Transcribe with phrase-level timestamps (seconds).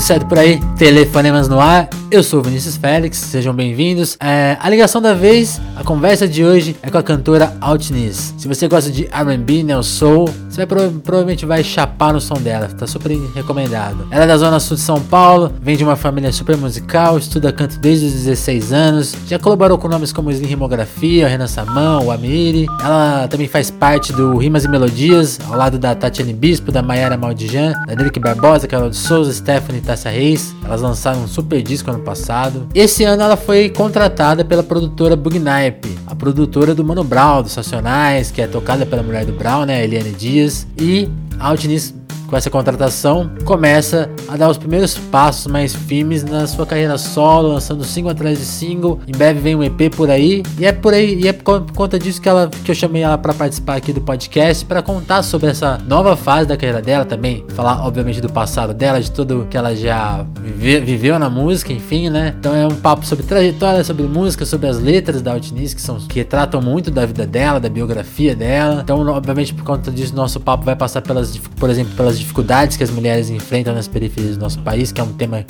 [0.00, 0.58] Tudo certo por aí?
[0.78, 4.16] Telefonemas no ar, eu sou Vinícius Félix, sejam bem-vindos.
[4.18, 8.34] É, a ligação da vez, a conversa de hoje é com a cantora Altniz.
[8.38, 12.66] Se você gosta de R&B, Neo Soul, você vai, provavelmente vai chapar no som dela,
[12.66, 14.08] tá super recomendado.
[14.10, 17.52] Ela é da zona sul de São Paulo, vem de uma família super musical, estuda
[17.52, 22.10] canto desde os 16 anos, já colaborou com nomes como Slim Rimografia, Renan Samão, o
[22.10, 22.66] Amiri.
[22.84, 27.16] Ela também faz parte do Rimas e Melodias, ao lado da Tatiane Bispo, da Mayara
[27.16, 30.54] Maldijan, da Drake Barbosa, Carol de Souza, Stephanie Tassia Reis.
[30.64, 32.66] Elas lançaram um super disco ano passado.
[32.74, 38.30] Esse ano ela foi contratada pela produtora Bugnipe, a produtora do Mano Brown, dos Nacionais,
[38.30, 40.39] que é tocada pela mulher do Brown, né, Eliane Dias.
[40.78, 41.08] E
[41.38, 41.94] a Altiniz
[42.30, 47.48] com essa contratação, começa a dar os primeiros passos mais firmes na sua carreira solo,
[47.48, 49.00] lançando single atrás de single.
[49.06, 50.44] Em breve vem um EP por aí.
[50.56, 53.18] E é por aí, e é por conta disso que, ela, que eu chamei ela
[53.18, 57.44] para participar aqui do podcast, para contar sobre essa nova fase da carreira dela também.
[57.48, 62.10] Falar, obviamente, do passado dela, de tudo que ela já vive, viveu na música, enfim,
[62.10, 62.34] né?
[62.38, 65.98] Então é um papo sobre trajetória, sobre música, sobre as letras da Altinice, que, são,
[65.98, 68.82] que tratam muito da vida dela, da biografia dela.
[68.84, 72.84] Então, obviamente, por conta disso, nosso papo vai passar pelas, por exemplo, pelas dificuldades que
[72.84, 75.44] as mulheres enfrentam nas periferias do nosso país, que é um tema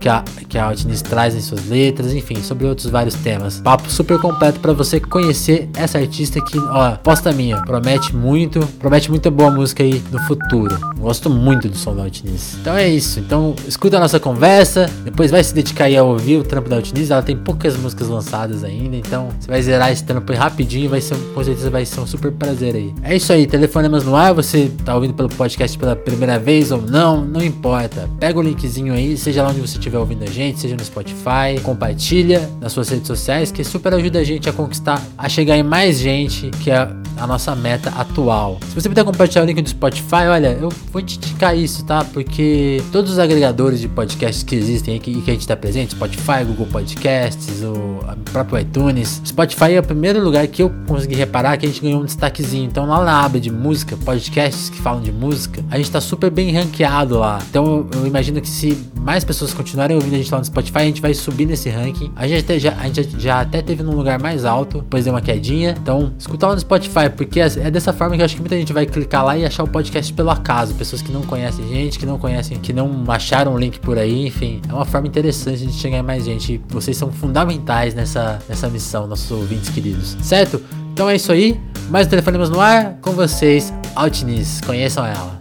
[0.00, 3.60] que a, que a Altiniz traz em suas letras, enfim, sobre outros vários temas.
[3.60, 9.10] Papo super completo para você conhecer essa artista que, ó, posta minha, promete muito, promete
[9.10, 10.76] muita boa música aí no futuro.
[10.98, 12.56] Gosto muito do som da Altiniz.
[12.60, 16.38] Então é isso, então escuta a nossa conversa, depois vai se dedicar aí a ouvir
[16.38, 20.02] o trampo da Altiniz, ela tem poucas músicas lançadas ainda, então você vai zerar esse
[20.02, 22.94] trampo aí rapidinho, vai ser, com certeza vai ser um super prazer aí.
[23.02, 26.80] É isso aí, telefonemas no ar, você tá ouvindo pelo podcast pela primeira vez ou
[26.80, 28.08] não, não importa.
[28.18, 30.84] Pega o linkzinho aí, seja lá onde você estiver estiver ouvindo a gente, seja no
[30.84, 35.56] Spotify, compartilha nas suas redes sociais, que super ajuda a gente a conquistar, a chegar
[35.56, 36.88] em mais gente, que é
[37.20, 38.58] a nossa meta atual.
[38.68, 42.04] Se você puder compartilhar o link do Spotify, olha, eu vou te indicar isso, tá?
[42.04, 45.92] Porque todos os agregadores de podcasts que existem e que, que, a gente está presente,
[45.92, 48.00] Spotify, Google Podcasts, o
[48.32, 52.00] próprio iTunes, Spotify é o primeiro lugar que eu consegui reparar que a gente ganhou
[52.00, 52.64] um destaquezinho.
[52.64, 56.30] Então lá na aba de música, podcasts que falam de música, a gente está super
[56.30, 57.40] bem ranqueado lá.
[57.48, 60.84] Então eu imagino que se mais pessoas continuarem ouvindo a gente lá no Spotify, a
[60.84, 62.12] gente vai subir nesse ranking.
[62.14, 65.14] A gente, até, já, a gente já até teve num lugar mais alto, depois deu
[65.14, 65.74] uma quedinha.
[65.80, 68.56] Então, escuta lá no Spotify, porque é, é dessa forma que eu acho que muita
[68.56, 70.74] gente vai clicar lá e achar o podcast pelo acaso.
[70.74, 74.26] Pessoas que não conhecem gente, que não conhecem, que não acharam o link por aí,
[74.26, 74.60] enfim.
[74.68, 76.60] É uma forma interessante de chegar em mais gente.
[76.68, 80.16] Vocês são fundamentais nessa, nessa missão, nossos ouvintes queridos.
[80.22, 80.62] Certo?
[80.92, 81.60] Então é isso aí.
[81.88, 84.60] Mais telefonemas no ar com vocês, Altiniz.
[84.60, 85.39] Conheçam ela.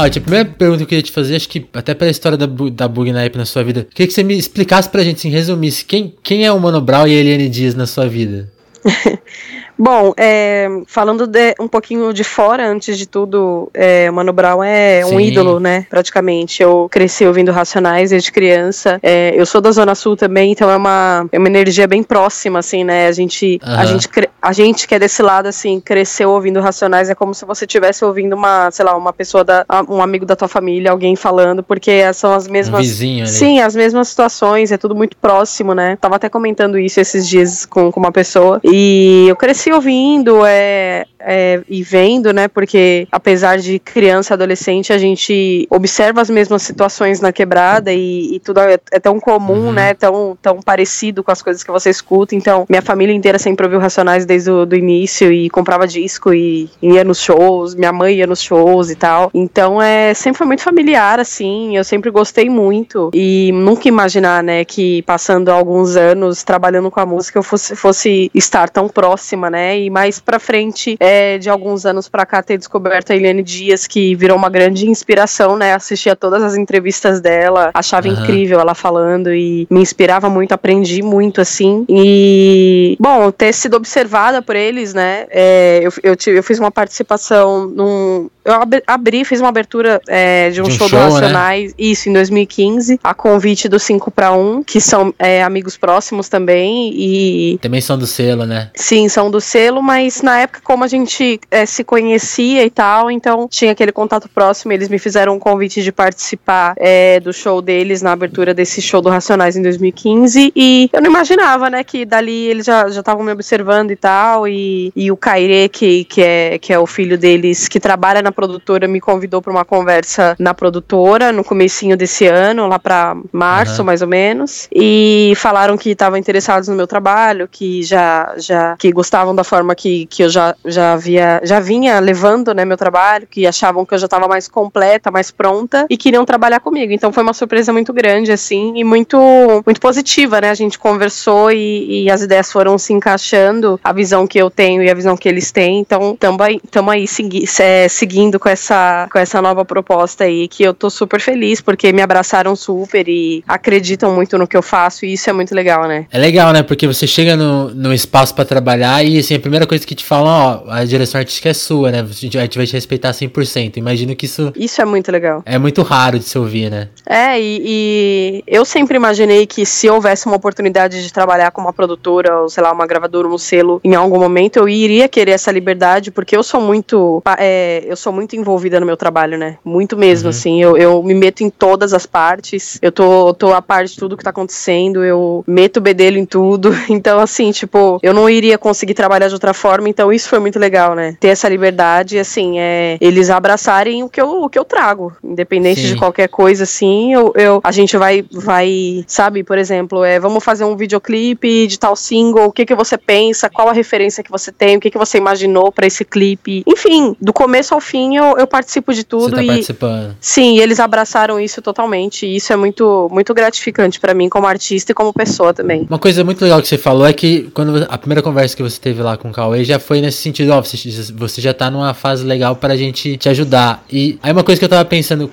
[0.00, 2.46] Ah, a primeira pergunta que eu queria te fazer, acho que até pela história da,
[2.46, 5.84] da Bug na na sua vida, queria que você me explicasse pra gente, assim, resumisse,
[5.84, 8.50] quem, quem é o Mano Brown e a Eliane Dias na sua vida?
[9.80, 14.62] Bom, é, falando de, um pouquinho de fora, antes de tudo, é, o Mano Brown
[14.62, 15.14] é Sim.
[15.14, 15.86] um ídolo, né?
[15.88, 16.62] Praticamente.
[16.62, 19.00] Eu cresci ouvindo Racionais desde criança.
[19.02, 22.58] É, eu sou da Zona Sul também, então é uma, é uma energia bem próxima,
[22.58, 23.06] assim, né?
[23.06, 23.74] A gente, uhum.
[23.74, 24.08] a, gente,
[24.42, 28.04] a gente que é desse lado, assim, cresceu ouvindo Racionais, é como se você estivesse
[28.04, 32.12] ouvindo uma, sei lá, uma pessoa, da, um amigo da tua família, alguém falando, porque
[32.12, 32.80] são as mesmas.
[32.80, 33.32] Um vizinho ali.
[33.32, 35.96] Sim, as mesmas situações, é tudo muito próximo, né?
[35.98, 38.60] Tava até comentando isso esses dias com, com uma pessoa.
[38.62, 42.48] E eu cresci ouvindo é, é, e vendo, né?
[42.48, 48.34] Porque apesar de criança e adolescente, a gente observa as mesmas situações na quebrada e,
[48.34, 49.72] e tudo é, é, tão comum, uhum.
[49.72, 49.94] né?
[49.94, 52.34] Tão, tão parecido com as coisas que você escuta.
[52.34, 56.68] Então, minha família inteira sempre ouviu Racionais desde o do início e comprava disco e
[56.82, 57.74] ia nos shows.
[57.74, 59.30] Minha mãe ia nos shows e tal.
[59.34, 61.76] Então, é sempre foi muito familiar, assim.
[61.76, 67.06] Eu sempre gostei muito e nunca imaginar, né, que passando alguns anos trabalhando com a
[67.06, 69.78] música eu fosse, fosse estar tão próxima, né?
[69.78, 70.96] E mais pra frente.
[71.00, 74.88] É, de alguns anos para cá ter descoberto a Eliane Dias, que virou uma grande
[74.88, 75.74] inspiração, né?
[75.74, 78.14] Assistia todas as entrevistas dela, achava uhum.
[78.14, 81.84] incrível ela falando e me inspirava muito, aprendi muito assim.
[81.88, 85.26] E, bom, ter sido observada por eles, né?
[85.30, 88.54] É, eu, eu, eu fiz uma participação num eu
[88.86, 91.20] abri, fiz uma abertura é, de um, de um show, show do né?
[91.20, 91.74] Racionais, né?
[91.78, 96.90] isso, em 2015, a convite do 5 para 1, que são é, amigos próximos também,
[96.94, 97.58] e...
[97.60, 98.70] Também são do selo, né?
[98.74, 103.10] Sim, são do selo, mas na época, como a gente é, se conhecia e tal,
[103.10, 107.60] então tinha aquele contato próximo, eles me fizeram um convite de participar é, do show
[107.60, 112.04] deles, na abertura desse show do Racionais em 2015, e eu não imaginava, né, que
[112.04, 116.58] dali eles já estavam me observando e tal, e, e o Kaire, que, que, é,
[116.58, 120.36] que é o filho deles, que trabalha na na produtora me convidou para uma conversa
[120.38, 123.86] na produtora no comecinho desse ano, lá para março, uhum.
[123.86, 128.92] mais ou menos, e falaram que estavam interessados no meu trabalho, que já já que
[128.92, 133.26] gostavam da forma que, que eu já já havia já vinha levando, né, meu trabalho,
[133.26, 136.92] que achavam que eu já estava mais completa, mais pronta e queriam trabalhar comigo.
[136.92, 139.18] Então foi uma surpresa muito grande assim e muito
[139.66, 140.50] muito positiva, né?
[140.50, 144.82] A gente conversou e, e as ideias foram se encaixando, a visão que eu tenho
[144.82, 145.80] e a visão que eles têm.
[145.80, 150.48] Então, estamos aí, tamo aí segui é, seguindo com essa, com essa nova proposta aí,
[150.48, 154.62] que eu tô super feliz, porque me abraçaram super e acreditam muito no que eu
[154.62, 156.06] faço, e isso é muito legal, né?
[156.10, 156.62] É legal, né?
[156.62, 160.04] Porque você chega no, no espaço para trabalhar e, assim, a primeira coisa que te
[160.04, 162.00] falam, ó, a direção artística é sua, né?
[162.00, 163.76] A gente vai te respeitar 100%.
[163.76, 164.52] Imagino que isso...
[164.56, 165.42] Isso é muito legal.
[165.46, 166.88] É muito raro de se ouvir, né?
[167.06, 171.72] É, e, e eu sempre imaginei que se houvesse uma oportunidade de trabalhar com uma
[171.72, 175.50] produtora, ou sei lá, uma gravadora, um selo, em algum momento eu iria querer essa
[175.50, 179.58] liberdade, porque eu sou muito, é, eu sou muito envolvida no meu trabalho, né?
[179.64, 180.30] Muito mesmo, uhum.
[180.30, 180.62] assim.
[180.62, 184.16] Eu, eu me meto em todas as partes, eu tô, tô a par de tudo
[184.16, 186.70] que tá acontecendo, eu meto o bedelho em tudo.
[187.00, 190.58] Então, assim, tipo, eu não iria conseguir trabalhar de outra forma, então isso foi muito
[190.58, 191.16] legal, né?
[191.20, 195.80] Ter essa liberdade, assim, é eles abraçarem o que eu, o que eu trago, independente
[195.80, 195.86] Sim.
[195.88, 200.42] de qualquer coisa, assim, eu, eu, a gente vai, vai, sabe, por exemplo, é, vamos
[200.42, 204.30] fazer um videoclipe de tal single, o que que você pensa, qual a referência que
[204.30, 207.99] você tem, o que que você imaginou para esse clipe, enfim, do começo ao fim
[208.16, 210.16] eu, eu participo de tudo você tá e participando.
[210.20, 214.92] sim, eles abraçaram isso totalmente, e isso é muito, muito gratificante para mim como artista
[214.92, 215.86] e como pessoa também.
[215.88, 218.80] Uma coisa muito legal que você falou é que quando a primeira conversa que você
[218.80, 220.76] teve lá com o Cauê já foi nesse sentido, ó, você,
[221.14, 223.84] você já tá numa fase legal pra gente te ajudar.
[223.90, 225.30] E aí uma coisa que eu tava pensando,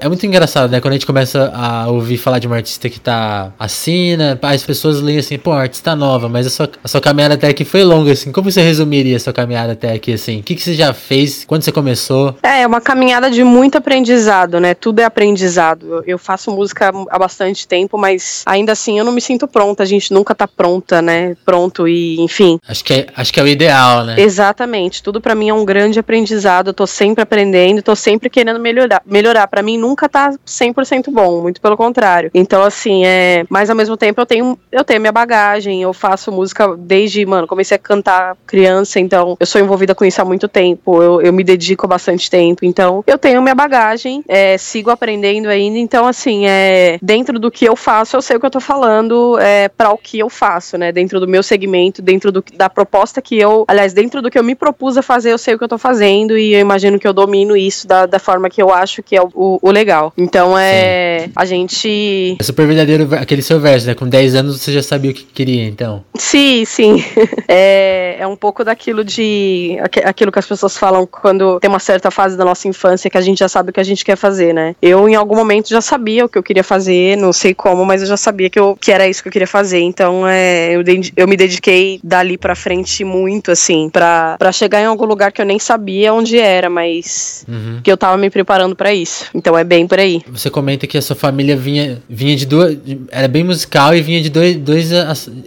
[0.00, 3.00] é muito engraçado, né, quando a gente começa a ouvir falar de uma artista que
[3.00, 7.34] tá assina, as pessoas leem assim, pô, artista nova, mas a sua, a sua caminhada
[7.34, 10.40] até aqui foi longa, assim, como você resumiria a sua caminhada até aqui, assim?
[10.40, 11.44] O que, que você já fez?
[11.46, 12.07] Quando você começou?
[12.42, 14.74] É, é uma caminhada de muito aprendizado, né?
[14.74, 16.02] Tudo é aprendizado.
[16.06, 19.82] Eu faço música há bastante tempo, mas ainda assim eu não me sinto pronta.
[19.82, 21.36] A gente nunca tá pronta, né?
[21.44, 22.58] Pronto e, enfim.
[22.68, 24.16] Acho que é, acho que é o ideal, né?
[24.18, 25.02] Exatamente.
[25.02, 26.68] Tudo para mim é um grande aprendizado.
[26.68, 29.02] Eu tô sempre aprendendo, tô sempre querendo melhorar.
[29.04, 29.46] Melhorar.
[29.46, 32.30] Para mim nunca tá 100% bom, muito pelo contrário.
[32.34, 33.44] Então, assim, é.
[33.48, 37.46] Mas ao mesmo tempo eu tenho, eu tenho minha bagagem, eu faço música desde, mano,
[37.46, 41.32] comecei a cantar criança, então eu sou envolvida com isso há muito tempo, eu, eu
[41.32, 46.06] me dedico há bastante tempo, então eu tenho minha bagagem, é, sigo aprendendo ainda, então
[46.06, 49.68] assim, é, dentro do que eu faço, eu sei o que eu tô falando é,
[49.68, 53.36] para o que eu faço, né, dentro do meu segmento, dentro do, da proposta que
[53.36, 55.68] eu, aliás, dentro do que eu me propus a fazer, eu sei o que eu
[55.68, 59.02] tô fazendo e eu imagino que eu domino isso da, da forma que eu acho
[59.02, 60.12] que é o, o, o legal.
[60.16, 61.32] Então é, Sim.
[61.34, 62.36] a gente...
[62.38, 65.24] É super verdadeiro aquele seu verso, né, com 10 anos você já sabia o que
[65.24, 66.04] queria, então.
[66.16, 67.04] Sim, sim.
[67.48, 69.78] é, é um pouco daquilo de.
[70.04, 73.20] aquilo que as pessoas falam quando tem uma certa fase da nossa infância que a
[73.22, 74.76] gente já sabe o que a gente quer fazer, né?
[74.82, 78.02] Eu, em algum momento, já sabia o que eu queria fazer, não sei como, mas
[78.02, 79.80] eu já sabia que, eu, que era isso que eu queria fazer.
[79.80, 80.84] Então, é, eu,
[81.16, 85.40] eu me dediquei dali pra frente muito, assim, pra, pra chegar em algum lugar que
[85.40, 87.80] eu nem sabia onde era, mas uhum.
[87.82, 89.24] que eu tava me preparando para isso.
[89.34, 90.20] Então, é bem por aí.
[90.28, 92.76] Você comenta que a sua família vinha, vinha de duas.
[93.10, 94.90] Era bem musical e vinha de dois, dois,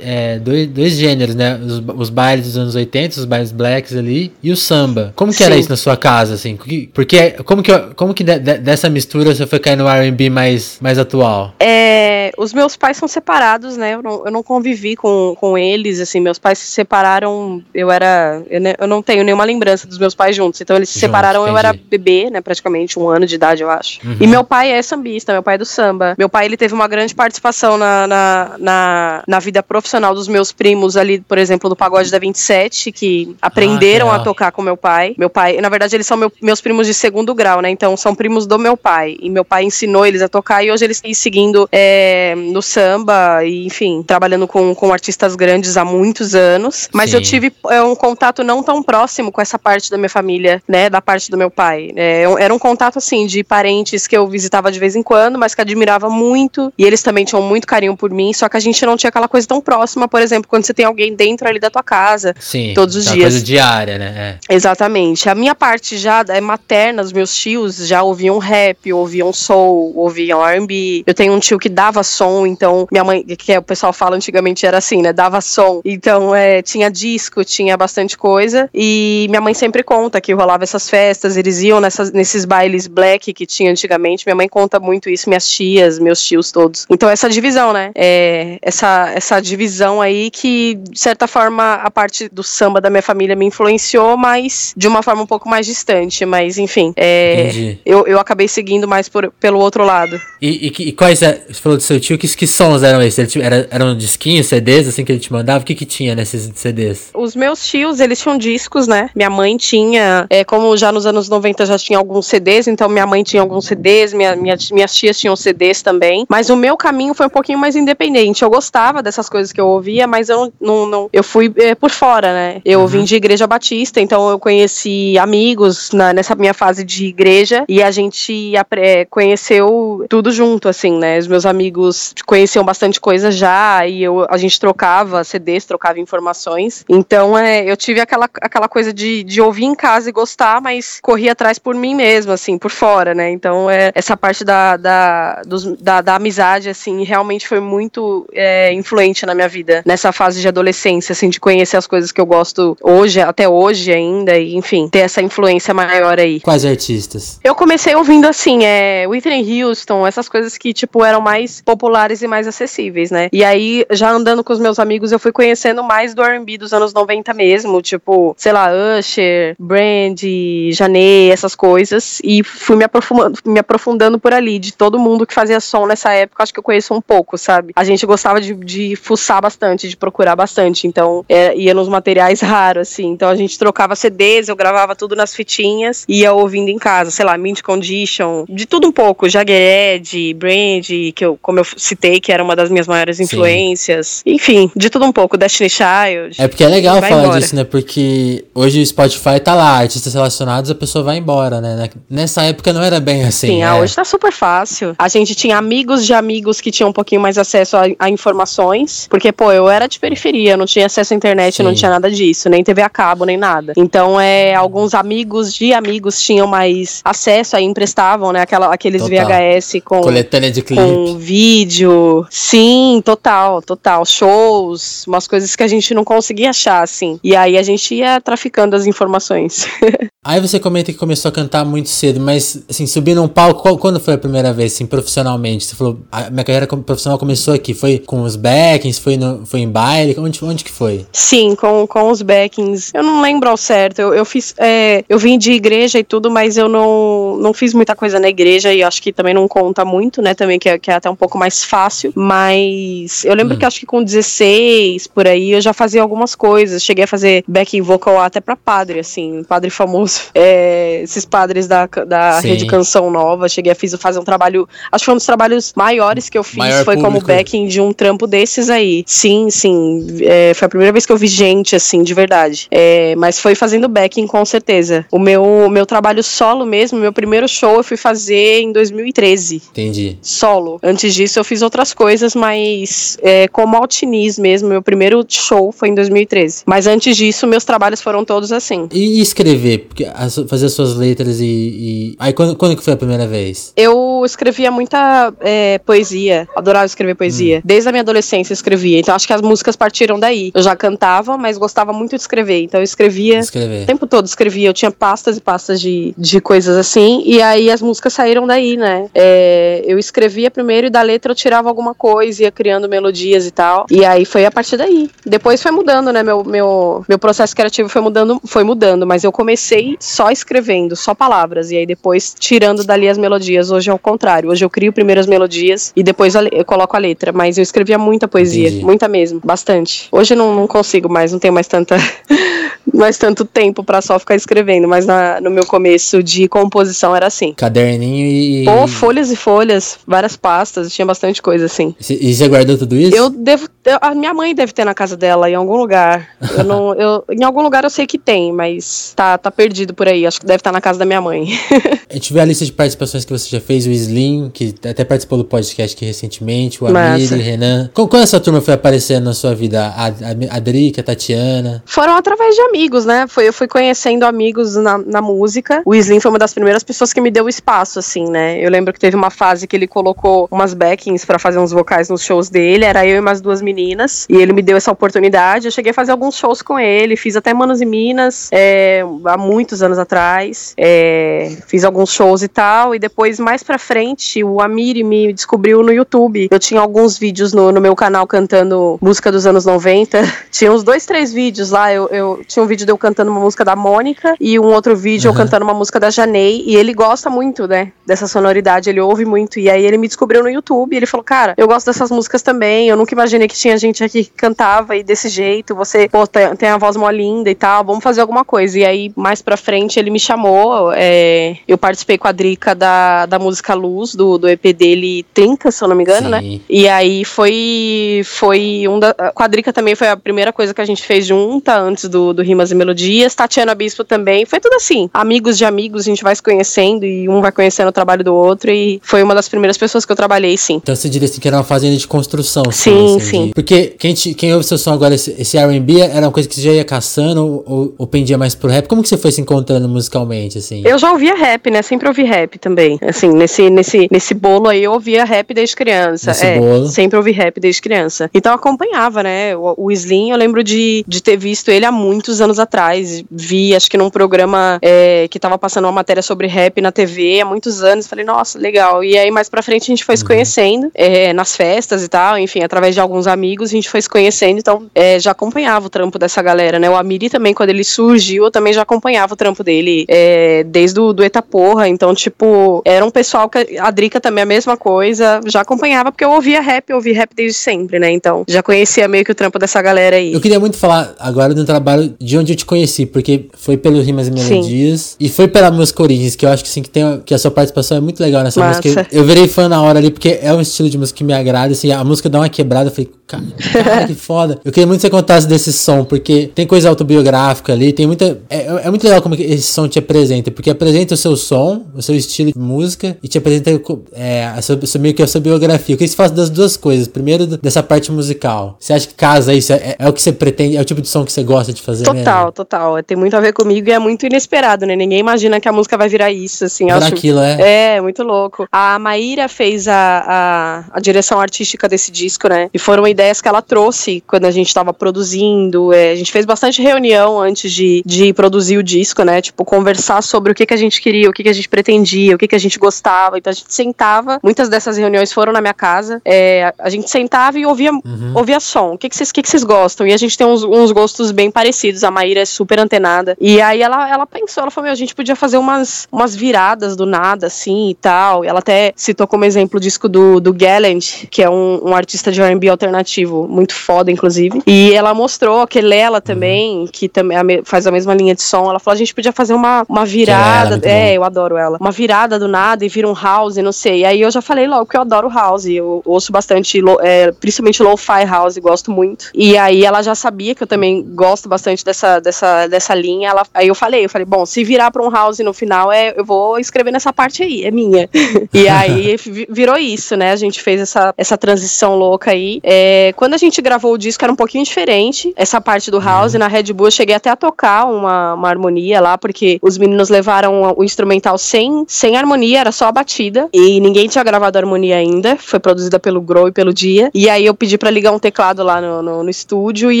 [0.00, 1.60] é, dois, dois gêneros, né?
[1.62, 5.12] Os, os bailes dos anos 80, os bailes blacks ali, e o samba.
[5.14, 5.44] Como que Sim.
[5.44, 6.58] era isso na sua casa, assim?
[6.92, 10.78] Porque, como que, como que de, de, dessa mistura você foi cair no R&B mais,
[10.80, 11.54] mais atual?
[11.58, 13.94] É, os meus pais são separados, né?
[13.94, 18.42] Eu não, eu não convivi com, com eles, assim, meus pais se separaram, eu era,
[18.48, 21.42] eu, eu não tenho nenhuma lembrança dos meus pais juntos, então eles se juntos, separaram,
[21.42, 21.54] entendi.
[21.54, 24.00] eu era bebê, né, praticamente, um ano de idade, eu acho.
[24.06, 24.16] Uhum.
[24.20, 26.14] E meu pai é sambista, meu pai é do samba.
[26.18, 30.52] Meu pai, ele teve uma grande participação na, na, na, na vida profissional dos meus
[30.52, 34.76] primos ali, por exemplo, do Pagode da 27, que aprenderam ah, a tocar com meu
[34.76, 35.14] pai.
[35.16, 37.70] Meu pai, na verdade, eles são meu, meus primos de segundo grau, né?
[37.70, 39.16] Então são primos do meu pai.
[39.20, 43.44] E meu pai ensinou eles a tocar e hoje eles estão seguindo é, no samba
[43.44, 46.88] e, enfim, trabalhando com, com artistas grandes há muitos anos.
[46.92, 47.16] Mas Sim.
[47.16, 50.90] eu tive é, um contato não tão próximo com essa parte da minha família, né?
[50.90, 51.92] Da parte do meu pai.
[51.94, 55.54] É, era um contato, assim, de parentes que eu visitava de vez em quando, mas
[55.54, 56.72] que admirava muito.
[56.76, 59.28] E eles também tinham muito carinho por mim, só que a gente não tinha aquela
[59.28, 62.34] coisa tão próxima, por exemplo, quando você tem alguém dentro ali da tua casa.
[62.40, 63.20] Sim, todos os dias.
[63.20, 64.38] coisa diária, né?
[64.48, 64.54] É.
[64.54, 65.28] Exatamente.
[65.28, 70.44] A minha parte já é materna, os meus tios já ouviam rap, ouviam soul, ouviam
[70.44, 71.04] R&B.
[71.06, 74.16] Eu tenho um tio que dava som, então minha mãe, que é, o pessoal fala
[74.16, 75.12] antigamente era assim, né?
[75.12, 75.80] Dava som.
[75.84, 78.68] Então é, tinha disco, tinha bastante coisa.
[78.74, 83.32] E minha mãe sempre conta que rolava essas festas, eles iam nessas, nesses bailes black
[83.32, 84.26] que tinha antigamente.
[84.26, 86.86] Minha mãe conta muito isso, minhas tias, meus tios todos.
[86.90, 87.90] Então essa divisão, né?
[87.94, 93.02] É, essa, essa divisão aí que, de certa forma, a parte do samba da minha
[93.02, 97.76] família me influenciou, mas de uma forma um pouco mais distante bastante, mas enfim, é,
[97.84, 100.20] eu, eu acabei seguindo mais por, pelo outro lado.
[100.40, 103.36] E, e, e quais, é, você falou do seu tio, que, que sons eram esses?
[103.36, 105.62] Ele, era, eram disquinhos, CDs, assim, que ele te mandava?
[105.62, 107.10] O que que tinha nesses CDs?
[107.14, 109.10] Os meus tios, eles tinham discos, né?
[109.14, 113.06] Minha mãe tinha, é, como já nos anos 90 já tinha alguns CDs, então minha
[113.06, 117.14] mãe tinha alguns CDs, minha, minha, minhas tias tinham CDs também, mas o meu caminho
[117.14, 118.42] foi um pouquinho mais independente.
[118.42, 121.90] Eu gostava dessas coisas que eu ouvia, mas eu não, não eu fui é, por
[121.90, 122.62] fora, né?
[122.64, 122.86] Eu uhum.
[122.86, 127.82] vim de igreja batista, então eu conheci amigos na, nessa minha fase de igreja e
[127.82, 131.18] a gente é, conheceu tudo junto, assim, né?
[131.18, 136.84] Os meus amigos conheciam bastante coisa já e eu, a gente trocava CDs, trocava informações.
[136.88, 140.98] Então é, eu tive aquela, aquela coisa de, de ouvir em casa e gostar, mas
[141.00, 143.30] corria atrás por mim mesmo, assim, por fora, né?
[143.30, 148.72] Então é, essa parte da, da, dos, da, da amizade, assim, realmente foi muito é,
[148.72, 152.26] influente na minha vida, nessa fase de adolescência, assim, de conhecer as coisas que eu
[152.26, 156.40] gosto hoje, até hoje ainda, e enfim, ter essa influência maior aí.
[156.40, 157.38] Quais artistas?
[157.42, 162.26] Eu comecei ouvindo, assim, é, Whitney Houston, essas coisas que, tipo, eram mais populares e
[162.26, 163.28] mais acessíveis, né?
[163.32, 166.72] E aí, já andando com os meus amigos, eu fui conhecendo mais do R&B dos
[166.72, 173.38] anos 90 mesmo, tipo, sei lá, Usher, Brandy, Janet, essas coisas, e fui me aprofundando,
[173.44, 176.64] me aprofundando por ali, de todo mundo que fazia som nessa época, acho que eu
[176.64, 177.72] conheço um pouco, sabe?
[177.76, 182.40] A gente gostava de, de fuçar bastante, de procurar bastante, então é, ia nos materiais
[182.42, 185.59] raros, assim, então a gente trocava CDs, eu gravava tudo nas fitinhas,
[186.08, 191.24] ia ouvindo em casa, sei lá, Mint Condition, de tudo um pouco, Jagged, Brandy, que
[191.24, 194.34] eu, como eu citei, que era uma das minhas maiores influências, Sim.
[194.34, 196.36] enfim, de tudo um pouco, Destiny Child.
[196.38, 197.40] É porque é legal falar embora.
[197.40, 197.64] disso, né?
[197.64, 201.88] Porque hoje o Spotify tá lá, artistas relacionados, a pessoa vai embora, né?
[202.08, 203.48] Nessa época não era bem assim.
[203.48, 204.94] Sim, ah, hoje tá super fácil.
[204.98, 209.06] A gente tinha amigos de amigos que tinham um pouquinho mais acesso a, a informações,
[209.08, 211.62] porque, pô, eu era de periferia, não tinha acesso à internet, Sim.
[211.62, 213.72] não tinha nada disso, nem TV a cabo, nem nada.
[213.76, 219.26] Então, é, alguns amigos de amigos tinham mais acesso, aí emprestavam, né, aquela, aqueles total.
[219.26, 220.82] VHS com, Coletânea de clipe.
[220.82, 222.26] com vídeo.
[222.30, 224.04] Sim, total, total.
[224.04, 227.18] Shows, umas coisas que a gente não conseguia achar, assim.
[227.22, 229.66] E aí a gente ia traficando as informações.
[230.22, 233.78] Aí você comenta que começou a cantar muito cedo, mas assim, subir num palco, qual,
[233.78, 235.64] quando foi a primeira vez, assim, profissionalmente?
[235.64, 239.60] Você falou, a minha carreira profissional começou aqui, foi com os backings, foi, no, foi
[239.60, 241.06] em baile, onde, onde que foi?
[241.10, 242.90] Sim, com, com os backings.
[242.92, 246.30] Eu não lembro ao certo, eu, eu fiz, é, eu vim de igreja e tudo,
[246.30, 249.84] mas eu não, não fiz muita coisa na igreja e acho que também não conta
[249.84, 253.56] muito, né, também que é, que é até um pouco mais fácil, mas eu lembro
[253.56, 253.58] hum.
[253.58, 257.42] que acho que com 16, por aí, eu já fazia algumas coisas, cheguei a fazer
[257.48, 263.10] backing vocal até pra padre, assim, padre famoso é, esses padres da, da Rede Canção
[263.10, 263.48] Nova.
[263.48, 264.68] Cheguei a fiz, fazer um trabalho.
[264.90, 266.56] Acho que foi um dos trabalhos maiores que eu fiz.
[266.56, 267.20] Maior foi público.
[267.20, 269.04] como backing de um trampo desses aí.
[269.06, 270.06] Sim, sim.
[270.22, 272.68] É, foi a primeira vez que eu vi gente, assim, de verdade.
[272.70, 275.06] É, mas foi fazendo backing, com certeza.
[275.10, 279.62] O meu, meu trabalho solo mesmo, meu primeiro show eu fui fazer em 2013.
[279.70, 280.18] Entendi.
[280.22, 280.78] Solo.
[280.82, 285.88] Antes disso eu fiz outras coisas, mas é, como Altiniz mesmo, meu primeiro show foi
[285.88, 286.62] em 2013.
[286.66, 288.88] Mas antes disso, meus trabalhos foram todos assim.
[288.92, 289.86] E escrever?
[289.88, 292.16] Porque as, fazer suas letras e, e...
[292.18, 293.72] Aí quando, quando que foi a primeira vez?
[293.76, 297.58] Eu escrevia muita é, poesia, adorava escrever poesia.
[297.58, 297.62] Hum.
[297.64, 300.50] Desde a minha adolescência eu escrevia, então acho que as músicas partiram daí.
[300.54, 303.82] Eu já cantava, mas gostava muito de escrever, então eu escrevia Escrever.
[303.82, 304.68] o tempo todo, escrevia.
[304.68, 308.76] Eu tinha pastas e pastas de, de coisas assim, e aí as músicas saíram daí,
[308.76, 309.08] né?
[309.12, 313.50] É, eu escrevia primeiro e da letra eu tirava alguma coisa, ia criando melodias e
[313.50, 315.10] tal, e aí foi a partir daí.
[315.26, 316.22] Depois foi mudando, né?
[316.22, 321.12] Meu, meu, meu processo criativo foi mudando, foi mudando, mas eu comecei só escrevendo, só
[321.12, 323.72] palavras, e aí depois tirando dali as melodias.
[323.72, 324.48] Hoje é o contrário.
[324.48, 327.32] Hoje eu crio primeiro as melodias e depois eu coloco a letra.
[327.32, 328.84] Mas eu escrevia muita poesia, Entendi.
[328.84, 330.06] muita mesmo, bastante.
[330.12, 331.96] Hoje eu não, não consigo mais, não tenho mais tanta.
[332.92, 337.26] mais tanto tempo para só ficar escrevendo, mas na, no meu começo de composição era
[337.26, 337.52] assim.
[337.54, 338.64] Caderninho e.
[338.64, 341.94] Pô, folhas e folhas, várias pastas, tinha bastante coisa assim.
[342.08, 343.16] E você guardou tudo isso?
[343.16, 343.68] Eu devo.
[344.00, 346.28] A minha mãe deve ter na casa dela, em algum lugar.
[346.56, 346.94] Eu não.
[347.00, 350.26] Eu, em algum lugar eu sei que tem, mas tá, tá perdido por aí.
[350.26, 351.48] Acho que deve estar na casa da minha mãe.
[352.10, 355.04] a gente vê a lista de participações que você já fez, o Slim, que até
[355.04, 357.90] participou do podcast aqui recentemente, o Amir, o Renan.
[357.94, 359.86] Quando essa turma foi aparecendo na sua vida?
[359.86, 361.82] A, a, a Drica, a Tatiana?
[361.86, 363.26] Foram através de amigos, né?
[363.28, 365.82] Foi, eu fui conhecendo amigos na, na música.
[365.84, 368.58] O Slim foi uma das primeiras pessoas que me deu espaço, assim, né?
[368.64, 372.08] Eu lembro que teve uma fase que ele colocou umas backings para fazer uns vocais
[372.08, 372.84] nos shows dele.
[372.84, 374.26] Era eu e umas duas meninas.
[374.28, 375.66] E ele me deu essa oportunidade.
[375.66, 377.16] Eu cheguei a fazer alguns shows com ele.
[377.16, 380.72] Fiz até Manos e Minas é, há muitos anos atrás.
[380.76, 382.94] É, fiz alguns shows e tal.
[382.94, 386.48] E depois, mais pra frente, o Amiri me descobriu no YouTube.
[386.50, 390.22] Eu tinha alguns vídeos no, no meu canal cantando música dos anos 90.
[390.50, 391.92] tinha uns dois, três vídeos lá.
[391.92, 394.66] Eu, eu tinha tinha um vídeo de eu cantando uma música da Mônica e um
[394.66, 395.36] outro vídeo uhum.
[395.36, 396.62] eu cantando uma música da Janei.
[396.66, 399.58] E ele gosta muito, né, dessa sonoridade, ele ouve muito.
[399.58, 402.42] E aí ele me descobriu no YouTube e ele falou: Cara, eu gosto dessas músicas
[402.42, 402.88] também.
[402.88, 405.74] Eu nunca imaginei que tinha gente aqui que cantava e desse jeito.
[405.74, 407.84] Você, pô, tem, tem a voz mó linda e tal.
[407.84, 408.78] Vamos fazer alguma coisa.
[408.78, 410.92] E aí, mais pra frente, ele me chamou.
[410.94, 415.70] É, eu participei com a Drica da, da música Luz, do, do EP dele 30,
[415.70, 416.40] se eu não me engano, né?
[416.40, 416.56] Sim.
[416.56, 416.60] né?
[416.68, 418.22] E aí foi.
[418.24, 419.14] Foi um da.
[419.18, 422.42] A Quadrica também foi a primeira coisa que a gente fez junta antes do, do
[422.50, 423.34] Rimas e Melodias.
[423.34, 424.44] Tatiana Bispo também.
[424.44, 425.08] Foi tudo assim.
[425.14, 428.34] Amigos de amigos, a gente vai se conhecendo e um vai conhecendo o trabalho do
[428.34, 428.70] outro.
[428.70, 430.74] E foi uma das primeiras pessoas que eu trabalhei, sim.
[430.82, 432.64] Então você diria assim que era uma fazenda de construção.
[432.70, 433.46] Sim, assim, sim.
[433.46, 433.54] De...
[433.54, 436.54] Porque quem, te, quem ouve seu som agora, esse, esse RB, era uma coisa que
[436.54, 438.86] você já ia caçando ou, ou, ou pendia mais pro rap?
[438.88, 440.82] Como que você foi se encontrando musicalmente, assim?
[440.84, 441.82] Eu já ouvia rap, né?
[441.82, 442.98] Sempre ouvi rap também.
[443.02, 446.30] Assim, nesse, nesse, nesse bolo aí eu ouvia rap desde criança.
[446.30, 446.88] Nesse é, bolo.
[446.88, 448.30] Sempre ouvi rap desde criança.
[448.34, 449.56] Então acompanhava, né?
[449.56, 453.24] O, o Slim, eu lembro de, de ter visto ele há muitos anos atrás.
[453.30, 457.40] Vi, acho que num programa é, que tava passando uma matéria sobre rap na TV
[457.40, 458.06] há muitos anos.
[458.06, 459.02] Falei, nossa, legal.
[459.04, 460.18] E aí mais pra frente a gente foi uhum.
[460.18, 464.00] se conhecendo é, nas festas e tal, enfim, através de alguns amigos a gente foi
[464.00, 464.58] se conhecendo.
[464.58, 466.88] Então é, já acompanhava o trampo dessa galera, né?
[466.88, 471.00] O Amiri também, quando ele surgiu, eu também já acompanhava o trampo dele é, desde
[471.00, 471.88] o do Eta Porra.
[471.88, 476.24] Então, tipo, era um pessoal que a Drica também a mesma coisa, já acompanhava porque
[476.24, 478.10] eu ouvia rap, eu ouvi rap desde sempre, né?
[478.10, 480.32] Então, já conhecia meio que o trampo dessa galera aí.
[480.32, 484.00] Eu queria muito falar agora do trabalho de onde eu te conheci, porque foi pelo
[484.00, 485.16] Rimas e Melodias Sim.
[485.20, 487.50] e foi pela música Origens, que eu acho que sim, que, tem, que a sua
[487.50, 488.80] participação é muito legal nessa Massa.
[488.82, 489.06] música.
[489.10, 491.72] Eu virei fã na hora ali, porque é um estilo de música que me agrada,
[491.72, 493.44] assim, a música dá uma quebrada, eu falei, cara,
[493.84, 494.60] cara que foda.
[494.64, 498.38] Eu queria muito que você contasse desse som, porque tem coisa autobiográfica ali, tem muita.
[498.48, 502.02] É, é muito legal como esse som te apresenta, porque apresenta o seu som, o
[502.02, 503.70] seu estilo de música, e te apresenta
[504.12, 505.94] é, a sua, meio que a sua biografia.
[505.94, 507.06] O que você faz das duas coisas?
[507.06, 508.76] Primeiro, dessa parte musical.
[508.78, 509.72] Você acha que casa isso?
[509.72, 510.76] É, é, o que você pretende?
[510.76, 512.04] É o tipo de som que você gosta de fazer?
[512.04, 512.52] Total, mesmo?
[512.52, 513.02] total.
[513.02, 514.96] Tem muito a ver comigo e é muito inesperado, né?
[514.96, 516.86] Ninguém imagina que a música vai virar isso, assim.
[516.86, 517.14] Virar acho...
[517.14, 517.96] aquilo, é?
[517.96, 518.66] É, muito louco.
[518.70, 522.68] A Maíra fez a, a, a, direção artística desse disco, né?
[522.72, 525.92] E foram ideias que ela trouxe quando a gente tava produzindo.
[525.92, 529.40] É, a gente fez bastante reunião antes de, de produzir o disco, né?
[529.40, 532.34] Tipo, conversar sobre o que, que a gente queria, o que, que a gente pretendia,
[532.34, 533.38] o que, que a gente gostava.
[533.38, 536.20] Então a gente sentava, muitas dessas reuniões foram na minha casa.
[536.24, 538.32] É, a gente sentava e ouvia, uhum.
[538.34, 538.94] ouvia som.
[538.94, 540.06] O que, que, vocês, que, que vocês gostam?
[540.06, 542.04] E a gente tem uns, uns gostos bem parecidos.
[542.04, 543.36] A Maíra é super antenada.
[543.40, 546.96] E aí ela, ela pensou, ela falou: meu, a gente podia fazer umas, umas viradas
[546.96, 548.44] do nada, assim e tal.
[548.44, 551.94] E ela até citou como exemplo o disco do, do Gallant, que é um, um
[551.94, 554.62] artista de RB alternativo, muito foda, inclusive.
[554.66, 558.68] E ela mostrou que Lela também, que também faz a mesma linha de som.
[558.68, 560.80] Ela falou: a gente podia fazer uma, uma virada.
[560.82, 561.78] É, é eu adoro ela.
[561.80, 564.00] Uma virada do nada e vira um house, não sei.
[564.00, 565.66] E aí eu já falei logo que eu adoro house.
[565.66, 569.30] Eu ouço bastante, é, principalmente lo-fi house, gosto muito.
[569.34, 573.30] E aí ela já sabia que eu também gosto bastante dessa, dessa, dessa linha.
[573.30, 576.14] Ela, aí eu falei, eu falei, bom, se virar pra um house no final, é,
[576.16, 578.08] eu vou escrever nessa parte aí, é minha.
[578.52, 579.16] e aí
[579.48, 580.32] virou isso, né?
[580.32, 582.60] A gente fez essa, essa transição louca aí.
[582.62, 586.34] É, quando a gente gravou o disco era um pouquinho diferente, essa parte do house.
[586.34, 586.40] Uhum.
[586.40, 590.08] Na Red Bull eu cheguei até a tocar uma, uma harmonia lá, porque os meninos
[590.08, 593.48] levaram o instrumental sem, sem harmonia, era só a batida.
[593.52, 595.36] E ninguém tinha gravado a harmonia ainda.
[595.36, 597.10] Foi produzida pelo Grow e pelo Dia.
[597.14, 600.00] E aí eu pedi para ligar um teclado lá no, no, no, estúdio e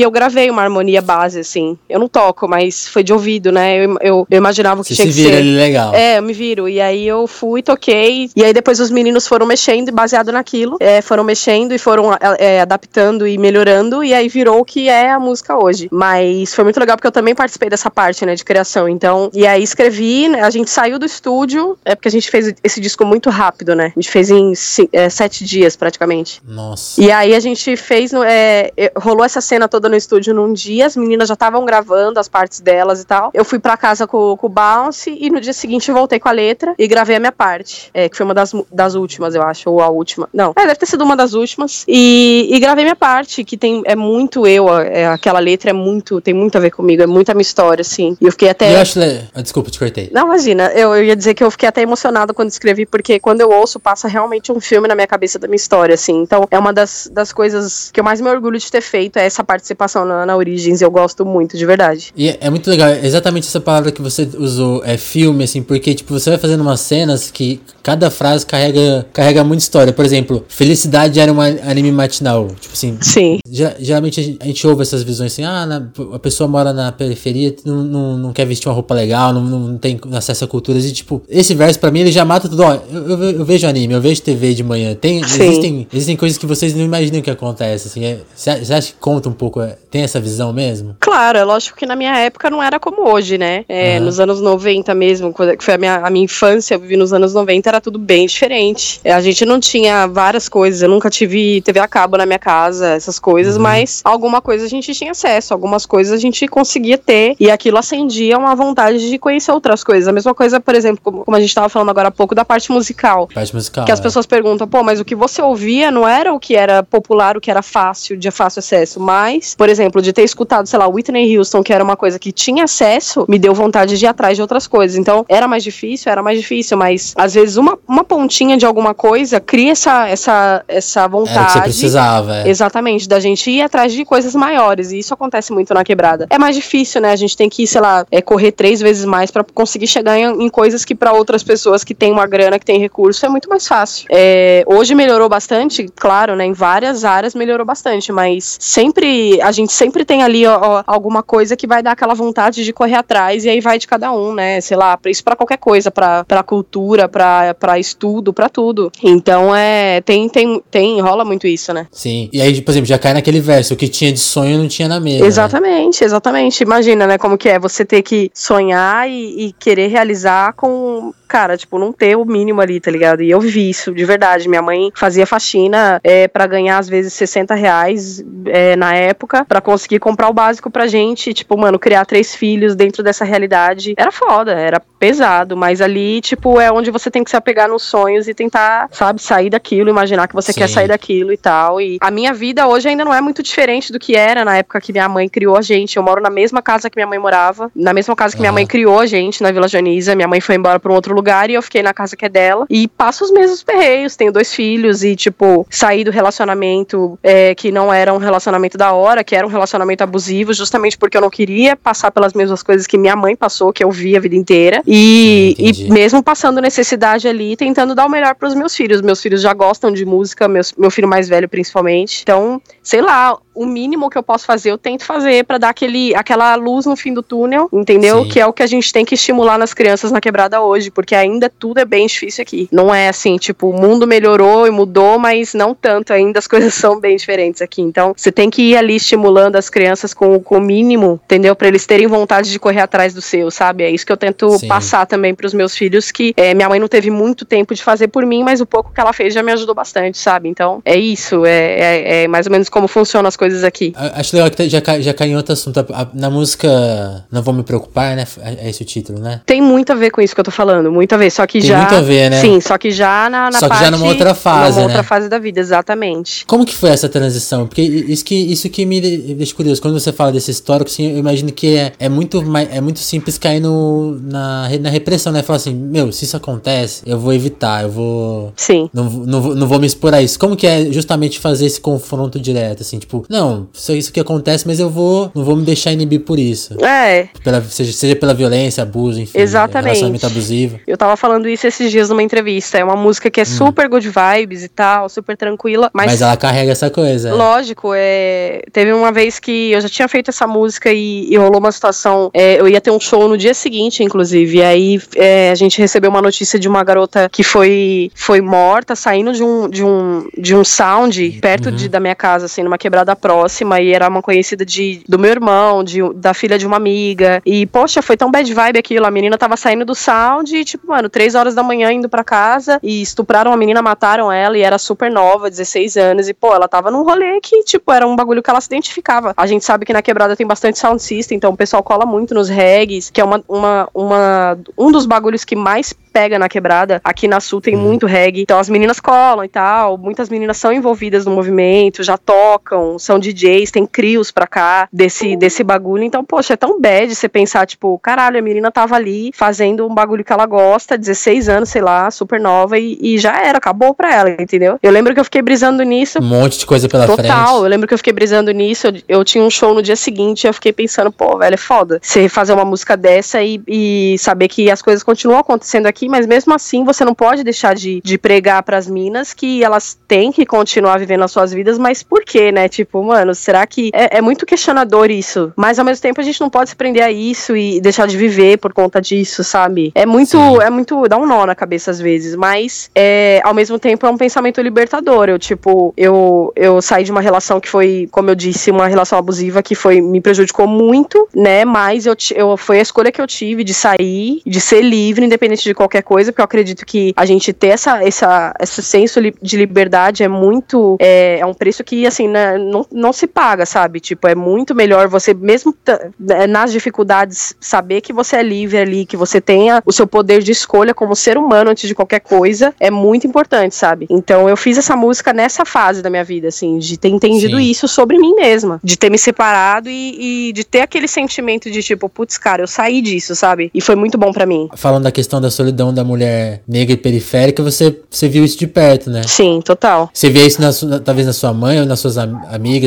[0.00, 1.78] eu gravei uma harmonia base, assim.
[1.90, 3.84] Eu não toco, mas foi de ouvido, né?
[3.84, 5.42] Eu, eu, eu imaginava que Você tinha se que vira ser.
[5.42, 5.94] legal.
[5.94, 6.68] É, eu me viro.
[6.68, 8.30] E aí eu fui, toquei.
[8.34, 10.76] E aí depois os meninos foram mexendo e baseado naquilo.
[10.80, 14.02] É, foram mexendo e foram é, adaptando e melhorando.
[14.04, 15.88] E aí virou o que é a música hoje.
[15.90, 18.88] Mas foi muito legal porque eu também participei dessa parte, né, de criação.
[18.88, 22.54] Então, e aí escrevi, né, a gente saiu do estúdio, é porque a gente fez
[22.62, 23.92] esse disco muito rápido, né?
[23.96, 24.52] A gente fez em
[24.92, 26.40] é, sete dias praticamente.
[26.46, 27.00] Nossa.
[27.00, 30.96] E aí a gente fez, é, rolou essa cena toda no estúdio num dia, as
[30.96, 31.79] meninas já estavam gravando
[32.16, 33.30] as partes delas e tal.
[33.34, 36.32] Eu fui para casa com, com o Bounce e no dia seguinte voltei com a
[36.32, 39.70] letra e gravei a minha parte, é, que foi uma das, das últimas, eu acho,
[39.70, 40.28] ou a última.
[40.32, 41.84] Não, é, deve ter sido uma das últimas.
[41.86, 46.20] E, e gravei minha parte, que tem é muito eu, é, aquela letra é muito,
[46.20, 48.16] tem muito a ver comigo, é muita minha história, assim.
[48.20, 48.74] E eu fiquei até.
[48.74, 49.00] Eu acho.
[49.34, 50.10] Ah, desculpa, te cortei.
[50.12, 53.40] Não, imagina, eu, eu ia dizer que eu fiquei até emocionado quando escrevi, porque quando
[53.40, 56.22] eu ouço, passa realmente um filme na minha cabeça da minha história, assim.
[56.22, 59.24] Então, é uma das, das coisas que eu mais me orgulho de ter feito, é
[59.24, 60.80] essa participação na, na Origins.
[60.80, 62.12] Eu gosto muito, de verdade.
[62.16, 65.94] E é, é muito legal, exatamente essa palavra que você usou, é filme, assim, porque,
[65.94, 69.92] tipo, você vai fazendo umas cenas que cada frase carrega, carrega muita história.
[69.92, 72.48] Por exemplo, Felicidade era um anime matinal.
[72.60, 72.98] Tipo assim.
[73.00, 73.38] Sim.
[73.78, 77.82] Geralmente a gente ouve essas visões assim, ah, na, a pessoa mora na periferia, não,
[77.82, 80.84] não, não quer vestir uma roupa legal, não, não tem acesso a culturas.
[80.84, 82.62] E, tipo, esse verso pra mim ele já mata tudo.
[82.62, 84.94] Ó, eu, eu, vejo anime, eu vejo TV de manhã.
[84.94, 87.88] Tem, existem, existem coisas que vocês não imaginam que acontece.
[87.88, 89.60] Assim, você é, acha que conta um pouco?
[89.60, 90.96] É, tem essa visão mesmo?
[91.00, 93.64] Claro, é lógico que na minha época não era como hoje, né?
[93.68, 94.06] É, uhum.
[94.06, 97.34] Nos anos 90 mesmo, que foi a minha, a minha infância, eu vivi nos anos
[97.34, 99.00] 90, era tudo bem diferente.
[99.04, 102.90] A gente não tinha várias coisas, eu nunca tive TV a cabo na minha casa,
[102.90, 103.62] essas coisas, uhum.
[103.62, 107.78] mas alguma coisa a gente tinha acesso, algumas coisas a gente conseguia ter e aquilo
[107.78, 110.08] acendia uma vontade de conhecer outras coisas.
[110.08, 112.44] A mesma coisa, por exemplo, como, como a gente estava falando agora há pouco da
[112.44, 113.28] parte musical.
[113.32, 113.84] Parte musical.
[113.84, 114.02] Que as é.
[114.02, 117.40] pessoas perguntam, pô, mas o que você ouvia não era o que era popular, o
[117.40, 121.36] que era fácil, de fácil acesso, mas, por exemplo, de ter escutado, sei lá, Whitney
[121.36, 124.42] Houston, que era uma coisa que tinha acesso, me deu vontade de ir atrás de
[124.42, 124.96] outras coisas.
[124.96, 128.94] Então, era mais difícil, era mais difícil, mas às vezes uma, uma pontinha de alguma
[128.94, 131.38] coisa cria essa, essa, essa vontade.
[131.38, 132.36] Era que você precisava.
[132.38, 132.48] É.
[132.48, 134.92] Exatamente, da gente ir atrás de coisas maiores.
[134.92, 136.26] E isso acontece muito na quebrada.
[136.30, 137.10] É mais difícil, né?
[137.12, 140.44] A gente tem que, sei lá, é, correr três vezes mais para conseguir chegar em,
[140.44, 143.48] em coisas que para outras pessoas que têm uma grana, que têm recurso, é muito
[143.48, 144.06] mais fácil.
[144.10, 146.44] É, hoje melhorou bastante, claro, né?
[146.44, 151.56] Em várias áreas melhorou bastante, mas sempre, a gente sempre tem ali ó, alguma coisa
[151.56, 154.60] que vai dar aquela vontade de correr atrás e aí vai de cada um, né?
[154.60, 158.90] Sei lá, isso para qualquer coisa, para cultura, para estudo, para tudo.
[159.00, 161.86] Então é, tem, tem, tem, rola muito isso, né?
[161.92, 162.28] Sim.
[162.32, 164.88] E aí, por exemplo, já cai naquele verso, o que tinha de sonho não tinha
[164.88, 165.20] na mesa.
[165.20, 165.26] Né?
[165.28, 166.06] Exatamente, né?
[166.06, 166.64] exatamente.
[166.64, 171.56] Imagina, né, como que é você ter que sonhar e, e querer realizar com cara,
[171.56, 173.22] tipo, não ter o mínimo ali, tá ligado?
[173.22, 174.48] E eu vivi isso, de verdade.
[174.48, 179.60] Minha mãe fazia faxina é, para ganhar, às vezes, 60 reais é, na época, para
[179.60, 181.32] conseguir comprar o básico pra gente.
[181.32, 186.60] Tipo, mano, criar três filhos dentro dessa realidade era foda, era pesado, mas ali, tipo,
[186.60, 190.26] é onde você tem que se apegar nos sonhos e tentar, sabe, sair daquilo, imaginar
[190.26, 190.60] que você Sim.
[190.60, 191.80] quer sair daquilo e tal.
[191.80, 194.80] E a minha vida hoje ainda não é muito diferente do que era na época
[194.80, 195.96] que minha mãe criou a gente.
[195.96, 198.42] Eu moro na mesma casa que minha mãe morava, na mesma casa que uhum.
[198.42, 200.14] minha mãe criou a gente, na Vila Janiza.
[200.16, 202.28] Minha mãe foi embora pra um outro lugar e eu fiquei na casa que é
[202.28, 202.66] dela.
[202.68, 207.70] E passo os mesmos perreios, tenho dois filhos e, tipo, saí do relacionamento é, que
[207.70, 211.30] não era um relacionamento da hora, que era um relacionamento abusivo, justamente porque eu não
[211.30, 214.82] queria passar pelas mesmas coisas que minha mãe passou, que eu vi a vida inteira.
[214.86, 219.00] E, ah, e mesmo passando necessidade ali, tentando dar o melhor para os meus filhos.
[219.02, 222.20] Meus filhos já gostam de música, meus, meu filho mais velho principalmente.
[222.22, 226.14] Então, sei lá, o mínimo que eu posso fazer, eu tento fazer para dar aquele,
[226.14, 228.22] aquela luz no fim do túnel, entendeu?
[228.24, 228.28] Sim.
[228.28, 231.14] Que é o que a gente tem que estimular nas crianças na quebrada hoje, porque
[231.14, 232.68] ainda tudo é bem difícil aqui.
[232.70, 236.74] Não é assim, tipo, o mundo melhorou e mudou, mas não tanto ainda, as coisas
[236.74, 237.82] são bem diferentes aqui.
[237.82, 241.56] Então, você tem que ir ali estimulando as crianças com, com o mínimo, entendeu?
[241.56, 243.82] Para eles terem vontade de correr atrás do seu, sabe?
[243.82, 244.68] É isso que eu tento Sim.
[244.68, 247.82] passar também para os meus filhos, que é, minha mãe não teve muito tempo de
[247.82, 250.48] fazer por mim, mas o pouco que ela fez já me ajudou bastante, sabe?
[250.48, 253.92] Então, é isso, é, é, é mais ou menos como funcionam as coisas coisas aqui.
[253.96, 255.84] Acho legal que já, já cai em outro assunto.
[256.14, 258.26] Na música Não Vou Me Preocupar, né?
[258.42, 259.40] É esse o título, né?
[259.44, 261.30] Tem muito a ver com isso que eu tô falando, muito a ver.
[261.30, 261.78] Só que Tem já.
[261.78, 262.40] muito a ver, né?
[262.40, 263.80] Sim, só que já na, na só parte.
[263.80, 264.76] que já numa outra fase.
[264.76, 264.86] Numa né?
[264.86, 266.44] outra fase da vida, exatamente.
[266.46, 267.66] Como que foi essa transição?
[267.66, 269.82] Porque isso que, isso que me deixa curioso.
[269.82, 273.38] Quando você fala desse histórico, assim, eu imagino que é, é, muito, é muito simples
[273.38, 275.42] cair no, na, na repressão, né?
[275.42, 278.52] Falar assim, meu, se isso acontece, eu vou evitar, eu vou.
[278.56, 278.88] Sim.
[278.92, 280.38] Não, não, não vou me expor a isso.
[280.38, 284.66] Como que é justamente fazer esse confronto direto, assim, tipo, não, isso que que acontece,
[284.66, 286.76] mas eu vou, não vou me deixar inibir por isso.
[286.84, 287.28] É.
[287.42, 289.38] Pela, seja, seja pela violência, abuso, enfim.
[289.38, 289.86] Exatamente.
[289.86, 290.80] Relacionamento abusivo.
[290.86, 292.78] Eu tava falando isso esses dias numa entrevista.
[292.78, 293.46] É uma música que é hum.
[293.46, 295.90] super good vibes e tal, super tranquila.
[295.92, 297.34] Mas, mas ela carrega essa coisa.
[297.34, 298.62] Lógico, é.
[298.72, 302.30] Teve uma vez que eu já tinha feito essa música e, e rolou uma situação.
[302.34, 304.58] É, eu ia ter um show no dia seguinte, inclusive.
[304.58, 308.94] E aí é, a gente recebeu uma notícia de uma garota que foi, foi morta,
[308.94, 311.76] saindo de um, de um, de um sound perto uhum.
[311.76, 313.80] de, da minha casa, assim, numa quebrada próxima.
[313.80, 317.42] E era uma conhecida de, do meu irmão, de, da filha de uma amiga.
[317.44, 319.06] E, poxa, foi tão bad vibe aquilo.
[319.06, 322.24] A menina tava saindo do sound e, tipo, mano, três horas da manhã indo pra
[322.24, 326.28] casa e estupraram a menina, mataram ela e era super nova, 16 anos.
[326.28, 329.34] E, pô, ela tava num rolê que, tipo, era um bagulho que ela se identificava.
[329.36, 332.34] A gente sabe que na quebrada tem bastante sound system, então o pessoal cola muito
[332.34, 337.00] nos regs, que é uma, uma, uma, um dos bagulhos que mais pega na quebrada.
[337.04, 337.82] Aqui na Sul tem uhum.
[337.82, 338.42] muito reggae.
[338.42, 339.96] Então as meninas colam e tal.
[339.96, 345.36] Muitas meninas são envolvidas no movimento, já tocam, são DJs, tem crios pra cá desse,
[345.36, 346.04] desse bagulho.
[346.04, 349.94] Então, poxa, é tão bad você pensar, tipo, caralho, a menina tava ali fazendo um
[349.94, 353.58] bagulho que ela gosta gosta, 16 anos, sei lá, super nova, e, e já era,
[353.58, 354.78] acabou pra ela, entendeu?
[354.82, 356.18] Eu lembro que eu fiquei brisando nisso.
[356.20, 357.36] Um monte de coisa pela Total, frente.
[357.36, 359.96] Total, eu lembro que eu fiquei brisando nisso, eu, eu, tinha um show no dia
[359.96, 361.98] seguinte, eu fiquei pensando, pô, velho, é foda.
[362.02, 366.26] Você fazer uma música dessa e, e saber que as coisas continuam acontecendo aqui, mas
[366.26, 370.46] mesmo assim você não pode deixar de, de pregar pras minas que elas têm que
[370.46, 372.68] continuar vivendo as suas vidas, mas por quê, né?
[372.68, 375.52] Tipo, mano, será que é, é muito questionador isso?
[375.56, 378.16] Mas ao mesmo tempo a gente não pode se prender a isso e deixar de
[378.16, 379.92] viver por conta disso, sabe?
[379.94, 380.62] É muito, Sim.
[380.62, 384.10] é muito, dá um nó na cabeça às vezes, mas é, ao mesmo tempo é
[384.10, 385.28] um pensamento libertador.
[385.28, 389.18] Eu, tipo, eu, eu saí de uma relação que foi, como eu disse, uma relação
[389.18, 391.64] abusiva que foi, me prejudicou muito, né?
[391.64, 395.62] Mas eu, eu foi a escolha que eu tive de sair, de ser livre, independente
[395.62, 399.56] de qualquer coisa, porque eu acredito que a gente ter essa, essa, esse senso de
[399.56, 404.00] liberdade é muito, é, é um preço que, assim, né, não, não se paga, sabe?
[404.00, 405.74] Tipo, é muito melhor você, mesmo
[406.18, 410.42] né, nas dificuldades, saber que você é livre ali, que você tenha o seu poder
[410.42, 414.06] de escolha como ser humano antes de qualquer coisa, é muito importante, sabe?
[414.10, 417.70] Então eu fiz essa música nessa fase da minha vida, assim, de ter entendido Sim.
[417.70, 421.82] isso sobre mim mesma, de ter me separado e, e de ter aquele sentimento de
[421.82, 423.70] tipo, putz, cara, eu saí disso, sabe?
[423.74, 424.68] E foi muito bom para mim.
[424.76, 428.66] Falando da questão da solidão da mulher negra e periférica, você, você viu isso de
[428.66, 429.22] perto, né?
[429.26, 430.10] Sim, total.
[430.12, 432.79] Você vê isso na, talvez na sua mãe ou nas suas amigas?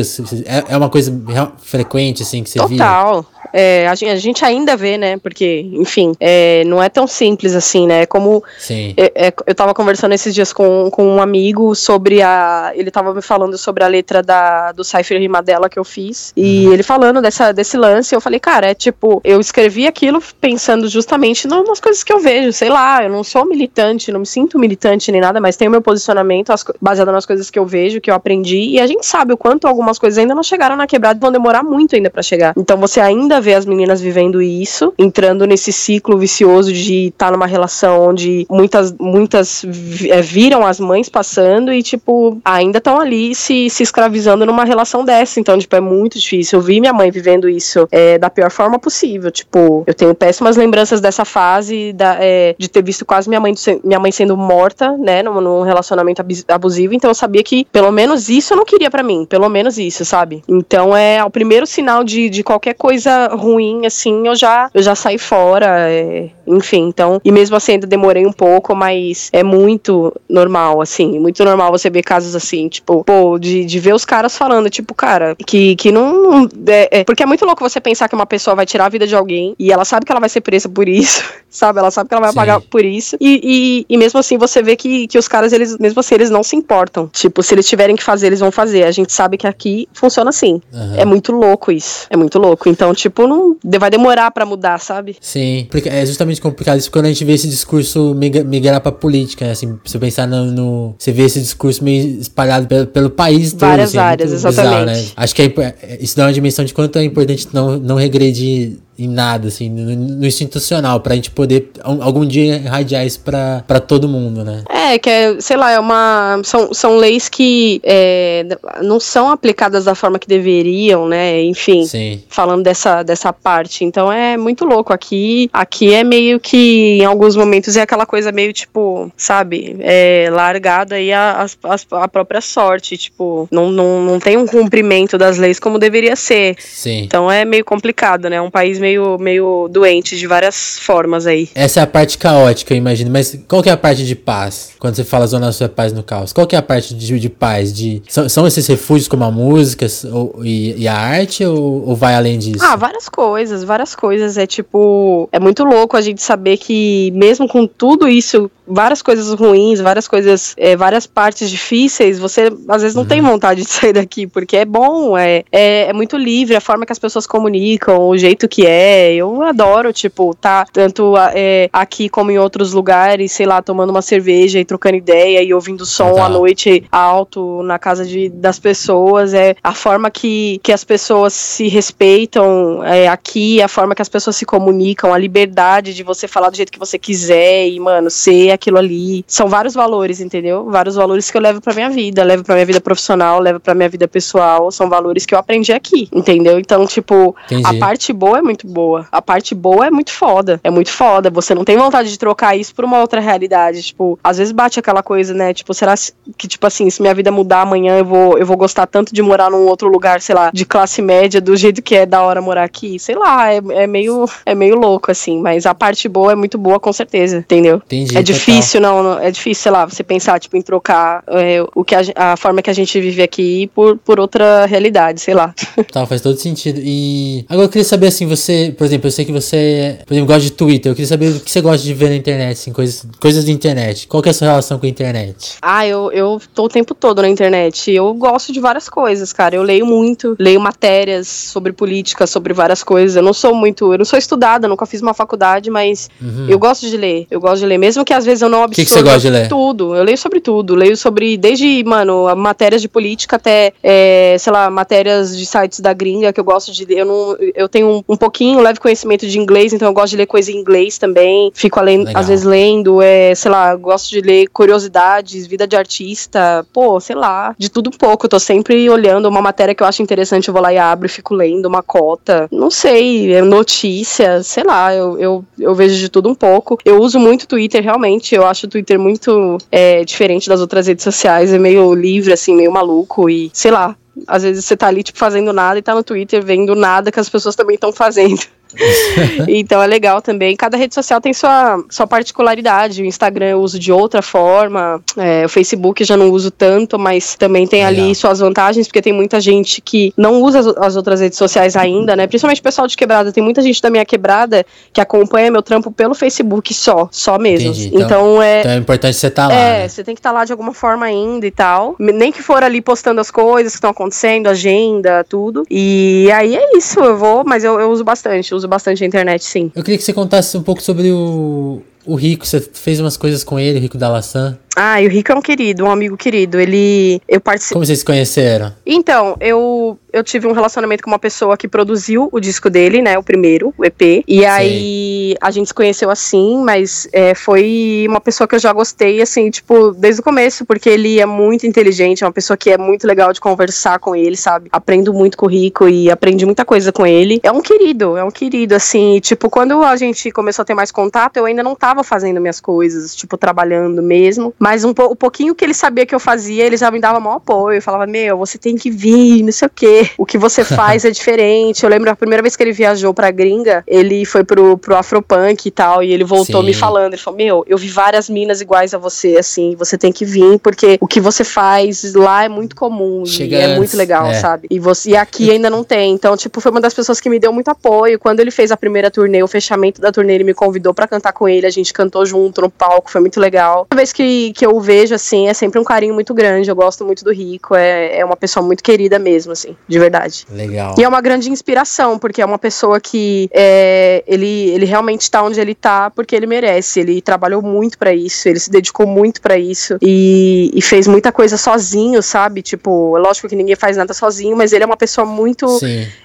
[0.46, 1.12] É, é uma coisa
[1.58, 2.68] frequente, assim, que você total.
[2.68, 2.78] via?
[2.78, 3.34] Total.
[3.56, 5.16] É, a, gente ainda vê, né?
[5.16, 8.04] Porque, enfim, é, não é tão simples assim, né?
[8.04, 12.72] Como é, é, eu tava conversando esses dias com, com um amigo sobre a.
[12.74, 16.32] Ele tava me falando sobre a letra da, do Cypher Rimadela que eu fiz.
[16.36, 16.72] E uhum.
[16.72, 21.46] ele falando dessa, desse lance, eu falei, cara, é tipo, eu escrevi aquilo pensando justamente
[21.46, 22.52] nas coisas que eu vejo.
[22.52, 25.80] Sei lá, eu não sou militante, não me sinto militante nem nada, mas tenho meu
[25.80, 28.70] posicionamento as, baseado nas coisas que eu vejo, que eu aprendi.
[28.70, 31.30] E a gente sabe o quanto algumas coisas ainda não chegaram na quebrada e vão
[31.30, 32.54] demorar muito ainda para chegar.
[32.56, 37.32] Então você ainda ver as meninas vivendo isso, entrando nesse ciclo vicioso de estar tá
[37.32, 39.64] numa relação onde muitas, muitas
[40.08, 45.04] é, viram as mães passando e, tipo, ainda estão ali se, se escravizando numa relação
[45.04, 45.38] dessa.
[45.38, 46.58] Então, tipo, é muito difícil.
[46.58, 49.30] Eu vi minha mãe vivendo isso é, da pior forma possível.
[49.30, 53.54] Tipo, eu tenho péssimas lembranças dessa fase da, é, de ter visto quase minha mãe,
[53.84, 56.94] minha mãe sendo morta, né, num, num relacionamento abusivo.
[56.94, 59.26] Então, eu sabia que pelo menos isso eu não queria para mim.
[59.28, 60.42] Pelo menos isso, sabe?
[60.48, 64.94] Então, é o primeiro sinal de, de qualquer coisa ruim, assim, eu já, eu já
[64.94, 70.12] saí fora, é, enfim, então, e mesmo assim ainda demorei um pouco, mas é muito
[70.28, 74.36] normal, assim, muito normal você ver casos assim, tipo, pô, de, de ver os caras
[74.36, 78.14] falando, tipo, cara, que, que não, é, é, porque é muito louco você pensar que
[78.14, 80.40] uma pessoa vai tirar a vida de alguém e ela sabe que ela vai ser
[80.40, 82.36] presa por isso, sabe, ela sabe que ela vai Sim.
[82.36, 85.78] pagar por isso, e, e, e, mesmo assim você vê que, que os caras, eles,
[85.78, 88.84] mesmo assim, eles não se importam, tipo, se eles tiverem que fazer, eles vão fazer,
[88.84, 90.94] a gente sabe que aqui funciona assim, uhum.
[90.96, 95.16] é muito louco isso, é muito louco, então, tipo, não vai demorar para mudar, sabe?
[95.20, 99.44] Sim, porque é justamente complicado isso quando a gente vê esse discurso migrar pra política,
[99.44, 99.52] né?
[99.52, 103.60] Assim, você pensar no, no, Você vê esse discurso meio espalhado pelo, pelo país todo.
[103.60, 104.64] Várias assim, áreas, exatamente.
[104.64, 105.12] Bizarro, né?
[105.16, 109.08] Acho que é, isso dá uma dimensão de quanto é importante não, não regredir em
[109.08, 114.08] nada, assim, no, no institucional, pra gente poder algum dia irradiar isso pra, pra todo
[114.08, 114.62] mundo, né?
[114.68, 116.40] É, que é, sei lá, é uma.
[116.44, 118.46] São, são leis que é,
[118.82, 121.42] não são aplicadas da forma que deveriam, né?
[121.42, 122.22] Enfim, Sim.
[122.28, 123.84] falando dessa, dessa parte.
[123.84, 124.92] Então é muito louco.
[124.92, 130.28] Aqui, aqui é meio que, em alguns momentos, é aquela coisa meio tipo, sabe, é,
[130.30, 132.96] largada aí a, a, a própria sorte.
[132.96, 136.56] Tipo, não, não, não tem um cumprimento das leis como deveria ser.
[136.58, 137.02] Sim.
[137.02, 138.36] Então é meio complicado, né?
[138.36, 141.48] É um país meio, meio doente de várias formas aí.
[141.54, 143.10] Essa é a parte caótica, eu imagino.
[143.10, 144.72] Mas qual que é a parte de paz?
[144.78, 147.28] Quando você fala zona sua paz no caos, qual que é a parte de, de
[147.30, 147.72] paz?
[147.72, 151.96] De, são, são esses refúgios como a música ou, e, e, a arte ou, ou,
[151.96, 152.62] vai além disso?
[152.62, 154.36] Ah, várias coisas, várias coisas.
[154.36, 159.32] É tipo, é muito louco a gente saber que mesmo com tudo isso, várias coisas
[159.32, 163.08] ruins, várias coisas, é, várias partes difíceis, você às vezes não uhum.
[163.08, 166.84] tem vontade de sair daqui, porque é bom, é, é, é muito livre, a forma
[166.84, 168.73] que as pessoas comunicam, o jeito que é
[169.14, 174.02] eu adoro, tipo, tá tanto é, aqui como em outros lugares, sei lá, tomando uma
[174.02, 176.26] cerveja e trocando ideia e ouvindo som tá.
[176.26, 179.34] à noite alto na casa de, das pessoas.
[179.34, 184.08] É a forma que, que as pessoas se respeitam é, aqui, a forma que as
[184.08, 188.10] pessoas se comunicam, a liberdade de você falar do jeito que você quiser e, mano,
[188.10, 189.24] ser aquilo ali.
[189.26, 190.64] São vários valores, entendeu?
[190.70, 193.74] Vários valores que eu levo pra minha vida, levo pra minha vida profissional, levo pra
[193.74, 194.70] minha vida pessoal.
[194.70, 196.58] São valores que eu aprendi aqui, entendeu?
[196.58, 197.66] Então, tipo, Entendi.
[197.66, 199.06] a parte boa é muito muito boa.
[199.12, 200.60] A parte boa é muito foda.
[200.64, 201.30] É muito foda.
[201.30, 203.82] Você não tem vontade de trocar isso por uma outra realidade.
[203.82, 205.52] Tipo, às vezes bate aquela coisa, né?
[205.52, 205.94] Tipo, será
[206.36, 209.22] que, tipo assim, se minha vida mudar amanhã, eu vou, eu vou gostar tanto de
[209.22, 212.40] morar num outro lugar, sei lá, de classe média, do jeito que é da hora
[212.40, 212.98] morar aqui?
[212.98, 215.40] Sei lá, é, é meio, é meio louco, assim.
[215.40, 217.82] Mas a parte boa é muito boa, com certeza, entendeu?
[217.84, 218.16] Entendi.
[218.16, 221.84] É difícil, não, não, é difícil, sei lá, você pensar, tipo, em trocar é, o
[221.84, 225.54] que a, a, forma que a gente vive aqui por, por outra realidade, sei lá.
[225.92, 226.80] Tá, faz todo sentido.
[226.82, 230.26] E agora eu queria saber, assim, você, por exemplo, eu sei que você, por exemplo,
[230.26, 232.72] gosta de Twitter, eu queria saber o que você gosta de ver na internet, assim,
[232.72, 234.06] coisas, coisas de internet.
[234.06, 235.56] Qual que é a sua relação com a internet?
[235.62, 237.90] Ah, eu, eu tô o tempo todo na internet.
[237.90, 239.56] Eu gosto de várias coisas, cara.
[239.56, 243.16] Eu leio muito, leio matérias sobre política, sobre várias coisas.
[243.16, 246.46] Eu não sou muito, eu não sou estudada, nunca fiz uma faculdade, mas uhum.
[246.48, 247.26] eu gosto de ler.
[247.30, 249.20] Eu gosto de ler, mesmo que às vezes eu não absorva que que você gosta
[249.20, 249.48] de ler?
[249.48, 249.94] tudo.
[249.94, 250.74] Eu leio sobre tudo.
[250.74, 255.92] Leio sobre, desde, mano, matérias de política até, é, sei lá, matérias de sites da
[255.92, 256.98] gringa que eu gosto de ler.
[256.98, 260.16] Eu, não, eu tenho um, um pouquinho, leve conhecimento de inglês, então eu gosto de
[260.16, 261.50] ler coisa em inglês também.
[261.54, 266.66] Fico além, às vezes lendo, é, sei lá, gosto de ler curiosidades, vida de artista,
[266.72, 268.26] pô, sei lá, de tudo um pouco.
[268.26, 271.06] Eu tô sempre olhando uma matéria que eu acho interessante, eu vou lá e abro
[271.06, 272.48] e fico lendo uma cota.
[272.50, 276.78] Não sei, é notícia, sei lá, eu, eu, eu vejo de tudo um pouco.
[276.84, 278.34] Eu uso muito Twitter, realmente.
[278.34, 281.52] Eu acho o Twitter muito é, diferente das outras redes sociais.
[281.52, 283.96] É meio livre, assim, meio maluco e, sei lá,
[284.26, 287.20] às vezes você tá ali, tipo, fazendo nada e tá no Twitter vendo nada que
[287.20, 288.40] as pessoas também estão fazendo.
[289.48, 290.56] então é legal também.
[290.56, 293.02] Cada rede social tem sua, sua particularidade.
[293.02, 295.00] O Instagram eu uso de outra forma.
[295.16, 298.04] É, o Facebook eu já não uso tanto, mas também tem legal.
[298.04, 301.76] ali suas vantagens, porque tem muita gente que não usa as, as, outras redes sociais
[301.76, 302.26] ainda, né?
[302.26, 303.32] Principalmente o pessoal de quebrada.
[303.32, 307.74] Tem muita gente da minha quebrada que acompanha meu trampo pelo Facebook só, só mesmo.
[307.74, 308.60] Então, então, é.
[308.60, 309.60] Então é importante você estar tá lá.
[309.60, 309.88] É, né?
[309.88, 311.96] você tem que estar tá lá de alguma forma ainda e tal.
[311.98, 315.64] Nem que for ali postando as coisas que estão acontecendo, agenda, tudo.
[315.70, 318.54] E aí é isso, eu vou, mas eu, eu uso bastante.
[318.54, 319.70] Uso uso bastante a internet, sim.
[319.74, 322.46] Eu queria que você contasse um pouco sobre o, o Rico.
[322.46, 324.58] Você fez umas coisas com ele, o Rico da Laçã.
[324.76, 326.58] Ah, e o Rico é um querido, um amigo querido.
[326.58, 327.20] Ele.
[327.28, 327.74] Eu participei.
[327.74, 328.72] Como vocês se conheceram?
[328.84, 333.18] Então, eu, eu tive um relacionamento com uma pessoa que produziu o disco dele, né?
[333.18, 334.24] O primeiro, o EP.
[334.26, 334.44] E Sim.
[334.44, 339.20] aí a gente se conheceu assim, mas é, foi uma pessoa que eu já gostei,
[339.20, 342.78] assim, tipo, desde o começo, porque ele é muito inteligente, é uma pessoa que é
[342.78, 344.68] muito legal de conversar com ele, sabe?
[344.72, 347.40] Aprendo muito com o Rico e aprendi muita coisa com ele.
[347.42, 349.20] É um querido, é um querido, assim.
[349.20, 352.60] tipo, quando a gente começou a ter mais contato, eu ainda não tava fazendo minhas
[352.60, 354.54] coisas, tipo, trabalhando mesmo.
[354.64, 357.36] Mas um, o pouquinho que ele sabia que eu fazia, ele já me dava maior
[357.36, 357.82] apoio.
[357.82, 360.08] Falava, meu, você tem que vir, não sei o quê.
[360.16, 361.84] O que você faz é diferente.
[361.84, 365.68] Eu lembro a primeira vez que ele viajou pra gringa, ele foi pro, pro Afropunk
[365.68, 366.66] e tal, e ele voltou Sim.
[366.66, 367.12] me falando.
[367.12, 370.58] Ele falou, meu, eu vi várias minas iguais a você, assim, você tem que vir,
[370.60, 374.34] porque o que você faz lá é muito comum Chega e é muito legal, é.
[374.34, 374.66] sabe?
[374.70, 376.14] E, você, e aqui ainda não tem.
[376.14, 378.18] Então, tipo, foi uma das pessoas que me deu muito apoio.
[378.18, 381.34] Quando ele fez a primeira turnê, o fechamento da turnê, ele me convidou para cantar
[381.34, 383.86] com ele, a gente cantou junto no palco, foi muito legal.
[383.90, 386.70] Toda vez que, que eu vejo, assim, é sempre um carinho muito grande.
[386.70, 390.46] Eu gosto muito do Rico, é, é uma pessoa muito querida mesmo, assim, de verdade.
[390.50, 390.94] Legal.
[390.96, 395.42] E é uma grande inspiração, porque é uma pessoa que é, ele, ele realmente tá
[395.42, 397.00] onde ele tá porque ele merece.
[397.00, 401.32] Ele trabalhou muito para isso, ele se dedicou muito para isso e, e, fez muita
[401.32, 402.62] coisa sozinho, sabe?
[402.62, 405.66] Tipo, é lógico que ninguém faz nada sozinho, mas ele é uma pessoa muito,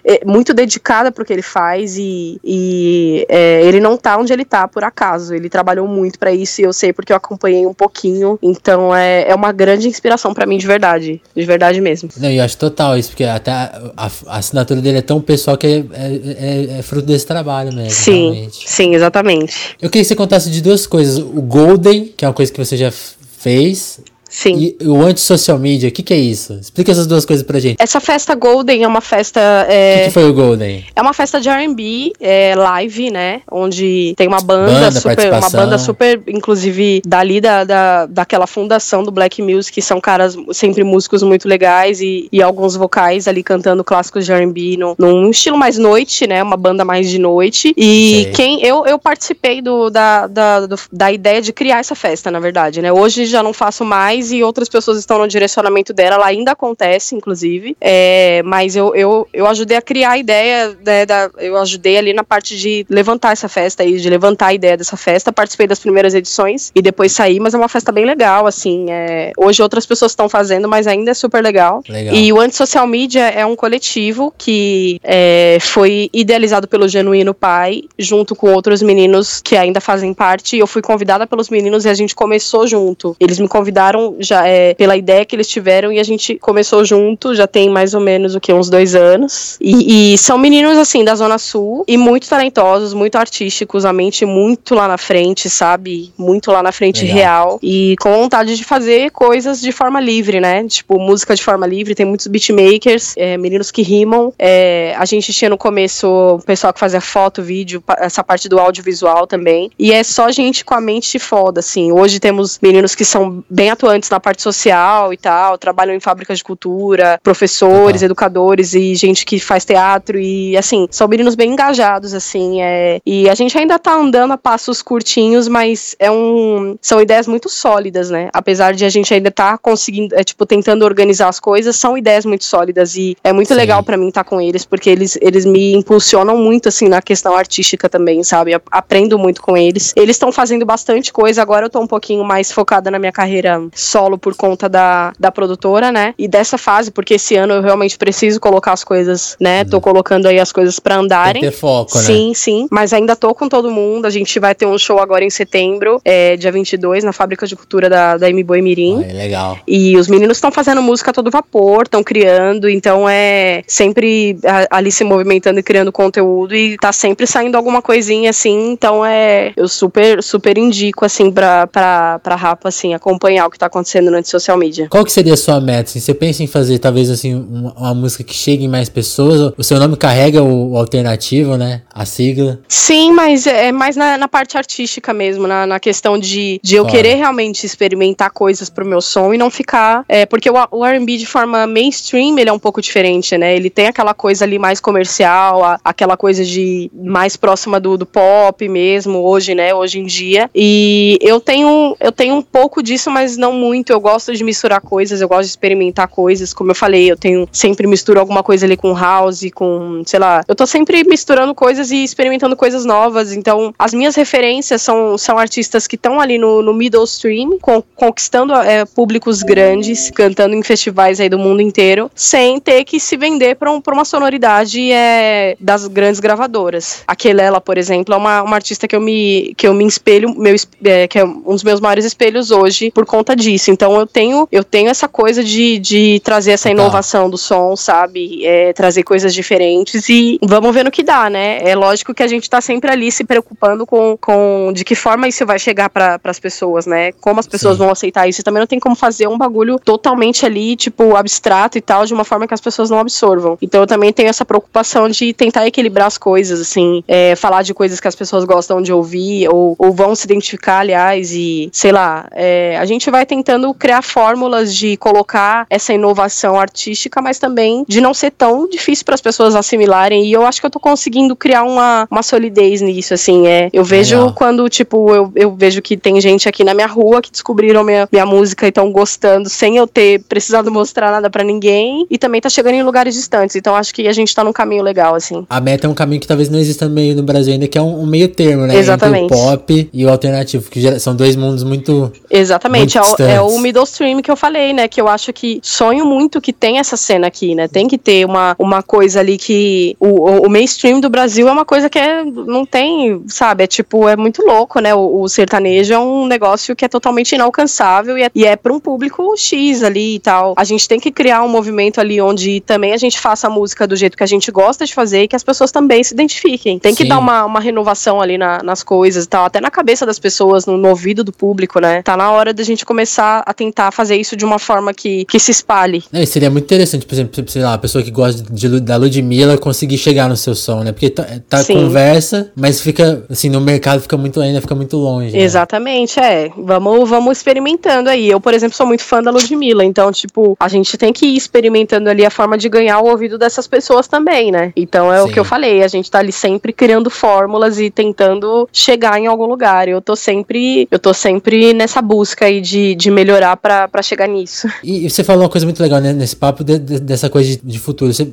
[0.06, 4.46] é, muito dedicada pro que ele faz e, e é, ele não tá onde ele
[4.46, 5.34] tá por acaso.
[5.34, 8.19] Ele trabalhou muito para isso e eu sei porque eu acompanhei um pouquinho.
[8.42, 11.22] Então é, é uma grande inspiração para mim, de verdade.
[11.36, 12.10] De verdade mesmo.
[12.18, 15.68] Não, eu acho total isso, porque até a, a, assinatura dele é tão pessoal que
[15.68, 17.92] é, é, é, é fruto desse trabalho mesmo.
[17.92, 18.70] Sim, realmente.
[18.70, 19.76] sim, exatamente.
[19.82, 21.18] Eu queria que você contasse de duas coisas.
[21.18, 24.00] O Golden, que é uma coisa que você já fez,
[24.30, 24.76] Sim.
[24.80, 26.54] E o anti-social media, o que, que é isso?
[26.54, 27.78] Explica essas duas coisas pra gente.
[27.80, 29.40] Essa festa Golden é uma festa.
[29.68, 29.96] É...
[29.96, 30.86] O que, que foi o Golden?
[30.96, 33.42] É uma festa de RB é, live, né?
[33.52, 35.34] Onde tem uma banda, banda super.
[35.34, 40.36] Uma banda super, inclusive, dali da, da, daquela fundação do Black Music, que são caras,
[40.54, 45.32] sempre músicos muito legais e, e alguns vocais ali cantando clássicos de RB num, num
[45.32, 46.44] estilo mais noite, né?
[46.44, 47.74] Uma banda mais de noite.
[47.76, 48.32] E Sei.
[48.34, 48.64] quem.
[48.64, 52.82] Eu, eu participei do, da, da, do, da ideia de criar essa festa, na verdade,
[52.82, 52.94] né?
[52.94, 56.16] Hoje já não faço mais e outras pessoas estão no direcionamento dela.
[56.16, 57.76] Ela ainda acontece, inclusive.
[57.80, 62.14] É, mas eu, eu, eu ajudei a criar a ideia, né, da, eu ajudei ali
[62.14, 65.32] na parte de levantar essa festa aí, de levantar a ideia dessa festa.
[65.32, 68.88] Participei das primeiras edições e depois saí, mas é uma festa bem legal, assim.
[68.90, 71.84] É, hoje outras pessoas estão fazendo, mas ainda é super legal.
[71.88, 72.14] legal.
[72.14, 78.36] E o Anti-Social Media é um coletivo que é, foi idealizado pelo Genuíno Pai, junto
[78.36, 80.58] com outros meninos que ainda fazem parte.
[80.58, 83.16] Eu fui convidada pelos meninos e a gente começou junto.
[83.20, 87.36] Eles me convidaram já é pela ideia que eles tiveram e a gente começou junto,
[87.36, 89.58] já tem mais ou menos o que uns dois anos.
[89.62, 94.26] E, e são meninos assim da Zona Sul e muito talentosos, muito artísticos, a mente
[94.26, 96.14] muito lá na frente, sabe?
[96.18, 97.18] Muito lá na frente Legal.
[97.18, 100.66] real e com vontade de fazer coisas de forma livre, né?
[100.68, 101.96] Tipo música de forma livre.
[101.96, 104.34] Tem muitos beatmakers, é, meninos que rimam.
[104.38, 108.60] É, a gente tinha no começo o pessoal que fazia foto, vídeo, essa parte do
[108.60, 109.72] audiovisual também.
[109.78, 111.92] E é só gente com a mente foda, assim.
[111.92, 116.38] Hoje temos meninos que são bem atuantes na parte social e tal, trabalham em fábricas
[116.38, 118.06] de cultura, professores, uhum.
[118.06, 123.30] educadores e gente que faz teatro e assim, são meninos bem engajados, assim, é, e
[123.30, 128.10] a gente ainda tá andando a passos curtinhos, mas é um, são ideias muito sólidas,
[128.10, 131.98] né, apesar de a gente ainda tá conseguindo, é, tipo, tentando organizar as coisas, são
[131.98, 133.56] ideias muito sólidas e é muito Sim.
[133.56, 137.02] legal para mim estar tá com eles, porque eles, eles me impulsionam muito, assim, na
[137.02, 141.70] questão artística também, sabe, aprendo muito com eles, eles estão fazendo bastante coisa, agora eu
[141.70, 146.14] tô um pouquinho mais focada na minha carreira solo por conta da, da produtora, né?
[146.18, 149.66] E dessa fase, porque esse ano eu realmente preciso colocar as coisas, né?
[149.66, 149.82] Tô uhum.
[149.82, 151.42] colocando aí as coisas para andarem.
[151.42, 152.04] Tem que ter foco, né?
[152.04, 152.68] Sim, sim.
[152.72, 154.06] Mas ainda tô com todo mundo.
[154.06, 157.56] A gente vai ter um show agora em setembro, é, dia 22, na Fábrica de
[157.56, 159.04] Cultura da, da M Boi Mirim.
[159.04, 159.58] Ai, legal.
[159.68, 164.38] E os meninos estão fazendo música a todo vapor, estão criando, então é sempre
[164.70, 169.52] ali se movimentando e criando conteúdo e tá sempre saindo alguma coisinha assim, então é
[169.56, 173.79] eu super super indico assim pra, pra, pra Rapa assim acompanhar o que tá acontecendo
[174.12, 174.88] na social media.
[174.90, 175.90] Qual que seria a sua meta?
[175.90, 179.54] Assim, você pensa em fazer talvez assim uma, uma música que chegue em mais pessoas?
[179.58, 181.82] O seu nome carrega o, o alternativo, né?
[181.94, 182.60] A sigla?
[182.68, 186.76] Sim, mas é, é mais na, na parte artística mesmo, na, na questão de, de
[186.76, 190.04] eu querer realmente experimentar coisas pro meu som e não ficar.
[190.08, 193.56] É, porque o, o RB de forma mainstream ele é um pouco diferente, né?
[193.56, 198.06] Ele tem aquela coisa ali mais comercial, a, aquela coisa de mais próxima do, do
[198.06, 199.74] pop mesmo, hoje, né?
[199.74, 200.50] Hoje em dia.
[200.54, 203.69] E eu tenho, eu tenho um pouco disso, mas não muito.
[203.90, 206.54] Eu gosto de misturar coisas, eu gosto de experimentar coisas.
[206.54, 210.44] Como eu falei, eu tenho sempre misturo alguma coisa ali com house, com, sei lá.
[210.48, 213.34] Eu tô sempre misturando coisas e experimentando coisas novas.
[213.34, 217.58] Então, as minhas referências são, são artistas que estão ali no, no middle stream,
[217.96, 223.18] conquistando é, públicos grandes, cantando em festivais aí do mundo inteiro, sem ter que se
[223.18, 227.04] vender pra, um, pra uma sonoridade é, das grandes gravadoras.
[227.08, 230.34] A Kelela, por exemplo, é uma, uma artista que eu me, que eu me espelho,
[230.38, 233.59] meu, é, que é um dos meus maiores espelhos hoje por conta disso.
[233.68, 238.46] Então eu tenho, eu tenho essa coisa de, de trazer essa inovação do som, sabe?
[238.46, 241.60] É, trazer coisas diferentes e vamos ver no que dá, né?
[241.64, 245.28] É lógico que a gente tá sempre ali se preocupando com, com de que forma
[245.28, 247.12] isso vai chegar para as pessoas, né?
[247.14, 247.80] Como as pessoas Sim.
[247.80, 248.42] vão aceitar isso.
[248.42, 252.14] E também não tem como fazer um bagulho totalmente ali, tipo, abstrato e tal, de
[252.14, 253.58] uma forma que as pessoas não absorvam.
[253.62, 257.74] Então eu também tenho essa preocupação de tentar equilibrar as coisas, assim, é, falar de
[257.74, 261.92] coisas que as pessoas gostam de ouvir ou, ou vão se identificar, aliás, e sei
[261.92, 267.86] lá, é, a gente vai tentando criar fórmulas de colocar essa inovação artística, mas também
[267.88, 270.26] de não ser tão difícil para as pessoas assimilarem.
[270.26, 273.48] E eu acho que eu tô conseguindo criar uma, uma solidez nisso, assim.
[273.48, 274.34] É, eu vejo Legal.
[274.34, 278.08] quando, tipo, eu, eu vejo que tem gente aqui na minha rua que descobriram minha,
[278.12, 282.06] minha música e estão gostando sem eu ter precisado mostrar nada para ninguém.
[282.10, 283.56] E também tá chegando em lugares distantes.
[283.56, 285.46] Então acho que a gente tá num caminho legal, assim.
[285.50, 287.82] A meta é um caminho que talvez não exista meio no Brasil ainda, que é
[287.82, 288.76] um, um meio termo, né?
[288.76, 289.26] Exatamente.
[289.26, 292.12] Entre o pop e o alternativo, que são dois mundos muito.
[292.30, 292.98] Exatamente.
[292.98, 294.88] Muito é, o, é o middle stream que eu falei, né?
[294.88, 297.68] Que eu acho que sonho muito que tem essa cena aqui, né?
[297.68, 299.96] Tem que ter uma, uma coisa ali que.
[300.00, 303.64] O, o mainstream do Brasil é uma coisa que é, não tem, sabe?
[303.64, 304.94] É tipo, é muito louco, né?
[304.94, 308.74] O, o sertanejo é um negócio que é totalmente inalcançável e é, e é para
[308.74, 310.54] um público X ali e tal.
[310.58, 313.88] A gente tem que criar um movimento ali onde também a gente faça a música
[313.88, 316.80] do jeito que a gente gosta de fazer e que as pessoas também se identifiquem.
[316.80, 317.10] Tem que Sim.
[317.10, 320.66] dar uma, uma renovação ali na, nas coisas e tal, até na cabeça das pessoas,
[320.66, 322.02] no, no ouvido do público, né?
[322.02, 325.40] Tá na hora da gente começar a tentar fazer isso de uma forma que, que
[325.40, 326.04] se espalhe.
[326.12, 329.58] É, seria muito interessante, por exemplo, sei lá, a pessoa que gosta de, da Ludmilla
[329.58, 330.92] conseguir chegar no seu som, né?
[330.92, 335.36] Porque tá, tá conversa, mas fica, assim, no mercado fica muito ainda, fica muito longe.
[335.36, 335.42] Né?
[335.42, 336.50] Exatamente, é.
[336.58, 338.30] Vamos, vamos experimentando aí.
[338.30, 341.36] Eu, por exemplo, sou muito fã da Ludmilla, então, tipo, a gente tem que ir
[341.36, 344.72] experimentando ali a forma de ganhar o ouvido dessas pessoas também, né?
[344.76, 345.30] Então é Sim.
[345.30, 349.28] o que eu falei, a gente tá ali sempre criando fórmulas e tentando chegar em
[349.28, 349.88] algum lugar.
[349.88, 354.68] Eu tô sempre, eu tô sempre nessa busca aí de, de melhorar para chegar nisso.
[354.84, 357.58] E você falou uma coisa muito legal, né, nesse papo de, de, dessa coisa de,
[357.58, 358.14] de, futuro.
[358.14, 358.28] Você,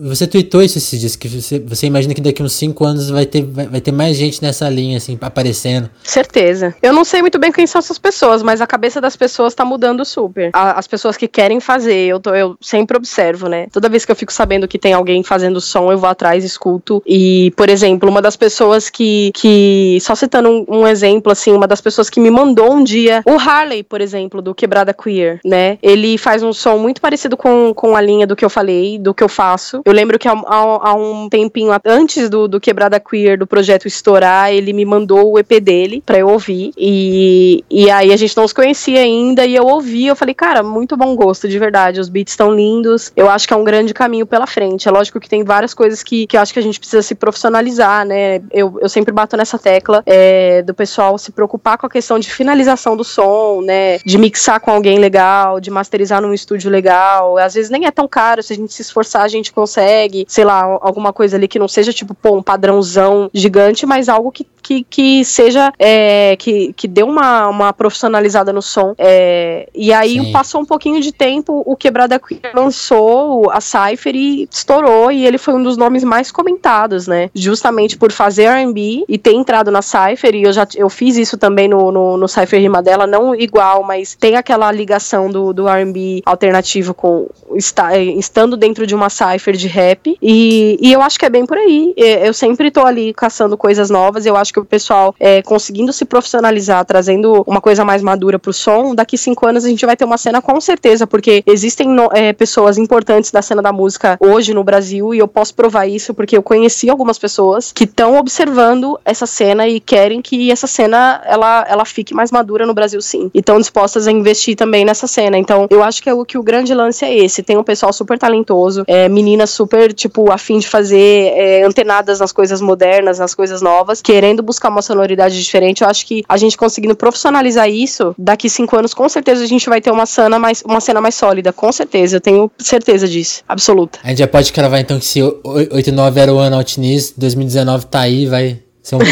[0.00, 3.26] você tweetou isso esses dias, que você, você imagina que daqui uns 5 anos vai
[3.26, 5.90] ter, vai, vai, ter mais gente nessa linha, assim, aparecendo.
[6.02, 6.74] Certeza.
[6.82, 9.64] Eu não sei muito bem quem são essas pessoas, mas a cabeça das pessoas tá
[9.64, 10.50] mudando super.
[10.52, 13.66] A, as pessoas que querem fazer, eu, tô, eu sempre observo, né?
[13.72, 17.02] Toda vez que eu fico sabendo que tem alguém fazendo som, eu vou atrás, escuto.
[17.06, 21.66] E, por exemplo, uma das pessoas que, que só citando um, um exemplo, assim, uma
[21.66, 25.40] das pessoas que me mandou um dia, o Harley, por exemplo, exemplo, do Quebrada Queer,
[25.44, 25.78] né?
[25.82, 29.12] Ele faz um som muito parecido com, com a linha do que eu falei, do
[29.12, 29.82] que eu faço.
[29.84, 33.86] Eu lembro que há, há, há um tempinho antes do, do Quebrada Queer, do projeto
[33.86, 36.72] estourar, ele me mandou o EP dele pra eu ouvir.
[36.76, 40.62] E, e aí a gente não os conhecia ainda, e eu ouvi, eu falei, cara,
[40.62, 42.00] muito bom gosto, de verdade.
[42.00, 43.12] Os beats estão lindos.
[43.16, 44.88] Eu acho que é um grande caminho pela frente.
[44.88, 47.14] É lógico que tem várias coisas que, que eu acho que a gente precisa se
[47.14, 48.40] profissionalizar, né?
[48.50, 52.30] Eu, eu sempre bato nessa tecla é, do pessoal se preocupar com a questão de
[52.30, 53.98] finalização do som, né?
[54.04, 57.38] De mixar com alguém legal, de masterizar num estúdio legal.
[57.38, 60.44] Às vezes nem é tão caro, se a gente se esforçar, a gente consegue, sei
[60.44, 64.46] lá, alguma coisa ali que não seja tipo, pô, um padrãozão gigante, mas algo que
[64.62, 68.94] que, que seja é, que, que dê uma, uma profissionalizada no som.
[68.98, 70.32] É, e aí Sim.
[70.32, 75.38] passou um pouquinho de tempo, o Quebrada Queer lançou a Cypher e estourou, e ele
[75.38, 77.30] foi um dos nomes mais comentados, né?
[77.34, 81.36] Justamente por fazer RB e ter entrado na Cypher, e eu já eu fiz isso
[81.36, 85.66] também no, no, no Cypher Rima dela, não igual, mas tem aquela ligação do, do
[85.66, 90.16] RB alternativo com está, estando dentro de uma Cypher de rap.
[90.22, 91.92] E, e eu acho que é bem por aí.
[91.96, 95.92] Eu sempre tô ali caçando coisas novas, eu acho acho que o pessoal é, conseguindo
[95.92, 99.96] se profissionalizar, trazendo uma coisa mais madura pro som, daqui cinco anos a gente vai
[99.96, 104.18] ter uma cena com certeza, porque existem no, é, pessoas importantes da cena da música
[104.20, 108.18] hoje no Brasil e eu posso provar isso porque eu conheci algumas pessoas que estão
[108.18, 113.00] observando essa cena e querem que essa cena ela, ela fique mais madura no Brasil
[113.00, 113.30] sim.
[113.32, 115.38] E estão dispostas a investir também nessa cena.
[115.38, 117.42] Então, eu acho que, é o, que o grande lance é esse.
[117.42, 122.32] Tem um pessoal super talentoso, é, meninas super, tipo, afim de fazer, é, antenadas nas
[122.32, 126.36] coisas modernas, nas coisas novas, querendo querendo buscar uma sonoridade diferente, eu acho que a
[126.36, 130.38] gente conseguindo profissionalizar isso, daqui cinco anos, com certeza a gente vai ter uma cena
[130.38, 133.98] mais, uma cena mais sólida, com certeza, eu tenho certeza disso, absoluta.
[134.02, 138.00] A gente já pode cravar então que se 89 era o ano Altiniz, 2019 tá
[138.00, 138.60] aí, vai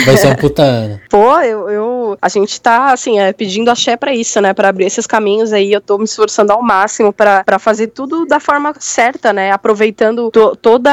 [0.04, 1.00] vai ser um puta ano.
[1.08, 4.52] Pô, eu, eu, A gente tá, assim, é, pedindo axé pra isso, né?
[4.52, 5.72] Pra abrir esses caminhos aí.
[5.72, 9.50] Eu tô me esforçando ao máximo pra fazer tudo da forma certa, né?
[9.50, 10.90] Aproveitando to, toda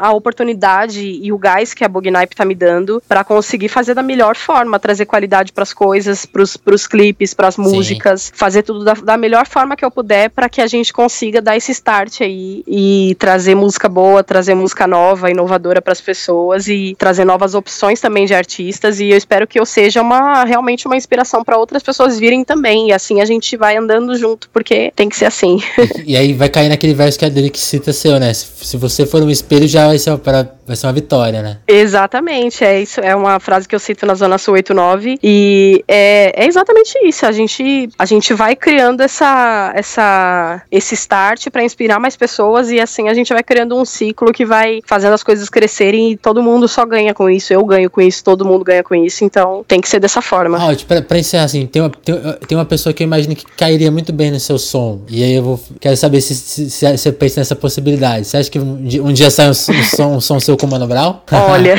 [0.00, 4.02] a oportunidade e o gás que a Bugnipe tá me dando pra conseguir fazer da
[4.02, 8.32] melhor forma, trazer qualidade pras coisas, pros, pros clipes, pras músicas, Sim.
[8.34, 11.56] fazer tudo da, da melhor forma que eu puder pra que a gente consiga dar
[11.56, 17.24] esse start aí e trazer música boa, trazer música nova, inovadora pras pessoas e trazer
[17.24, 21.42] novas opções também de artistas e eu espero que eu seja uma realmente uma inspiração
[21.42, 25.16] para outras pessoas virem também e assim a gente vai andando junto porque tem que
[25.16, 25.58] ser assim.
[26.04, 28.34] e, aí vai cair naquele verso que a que cita seu, né?
[28.34, 31.58] Se, se você for um espelho já vai ser para vai ser uma vitória, né?
[31.66, 36.44] Exatamente, é isso, é uma frase que eu cito na Zona Sul 89 e é,
[36.44, 41.98] é exatamente isso, a gente a gente vai criando essa essa esse start para inspirar
[41.98, 45.48] mais pessoas e assim a gente vai criando um ciclo que vai fazendo as coisas
[45.48, 48.84] crescerem e todo mundo só ganha com isso, eu ganho com isso, todo mundo ganha
[48.84, 50.56] com isso, então tem que ser dessa forma.
[50.56, 52.14] Ah, pra, pra encerrar assim, tem uma, tem,
[52.46, 55.34] tem, uma pessoa que eu imagino que cairia muito bem no seu som, e aí
[55.34, 58.84] eu vou, quero saber se, se, se você pensa nessa possibilidade, você acha que um
[58.84, 61.20] dia, um dia sai um, um, som, um som seu com Mano Brown?
[61.32, 61.74] Olha,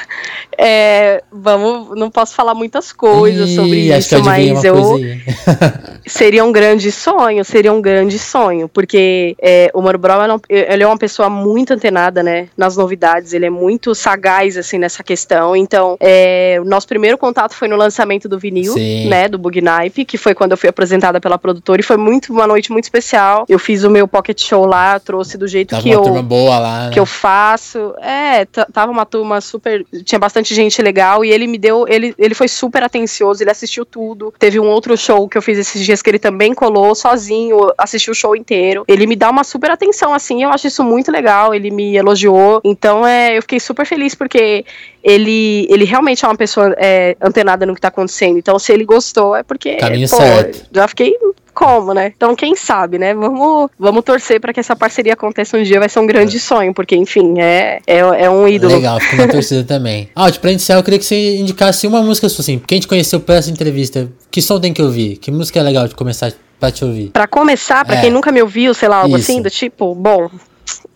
[0.56, 4.98] é, vamos, não posso falar muitas coisas Ih, sobre isso, mas eu
[6.06, 10.86] seria um grande sonho, seria um grande sonho, porque é, o Mano Brown ele é
[10.86, 15.56] uma pessoa muito antenada, né, nas novidades, ele é muito sagaz assim nessa questão.
[15.56, 19.08] Então, é, o nosso primeiro contato foi no lançamento do vinil, Sim.
[19.08, 22.46] né, do Bugnipe, que foi quando eu fui apresentada pela produtora e foi muito uma
[22.46, 23.46] noite muito especial.
[23.48, 26.22] Eu fiz o meu pocket show lá, trouxe do jeito tava que uma eu turma
[26.22, 26.90] boa lá, né?
[26.92, 27.94] que eu faço.
[28.00, 28.17] É,
[28.72, 32.48] tava uma turma super, tinha bastante gente legal e ele me deu, ele, ele foi
[32.48, 34.32] super atencioso, ele assistiu tudo.
[34.38, 38.12] Teve um outro show que eu fiz esses dias que ele também colou sozinho, assistiu
[38.12, 38.84] o show inteiro.
[38.88, 42.60] Ele me dá uma super atenção assim, eu acho isso muito legal, ele me elogiou.
[42.64, 44.64] Então, é, eu fiquei super feliz porque
[45.02, 48.38] ele, ele realmente é uma pessoa é, antenada no que tá acontecendo.
[48.38, 49.76] Então, se ele gostou, é porque.
[49.76, 50.66] Caminho pô, certo.
[50.72, 51.16] Já fiquei
[51.58, 52.12] como, né?
[52.16, 53.12] Então, quem sabe, né?
[53.12, 56.38] Vamos, vamos torcer para que essa parceria aconteça um dia, vai ser um grande é.
[56.38, 58.72] sonho, porque, enfim, é, é, é um ídolo.
[58.72, 60.08] Legal, fica uma torcida também.
[60.14, 63.34] Ah, pra iniciar, eu queria que você indicasse uma música assim, quem te conheceu por
[63.34, 65.16] essa entrevista, que som tem que ouvir?
[65.16, 67.10] Que música é legal de começar pra te ouvir?
[67.10, 68.00] Pra começar, pra é.
[68.02, 69.28] quem nunca me ouviu, sei lá, algo Isso.
[69.32, 70.30] assim, do tipo, bom,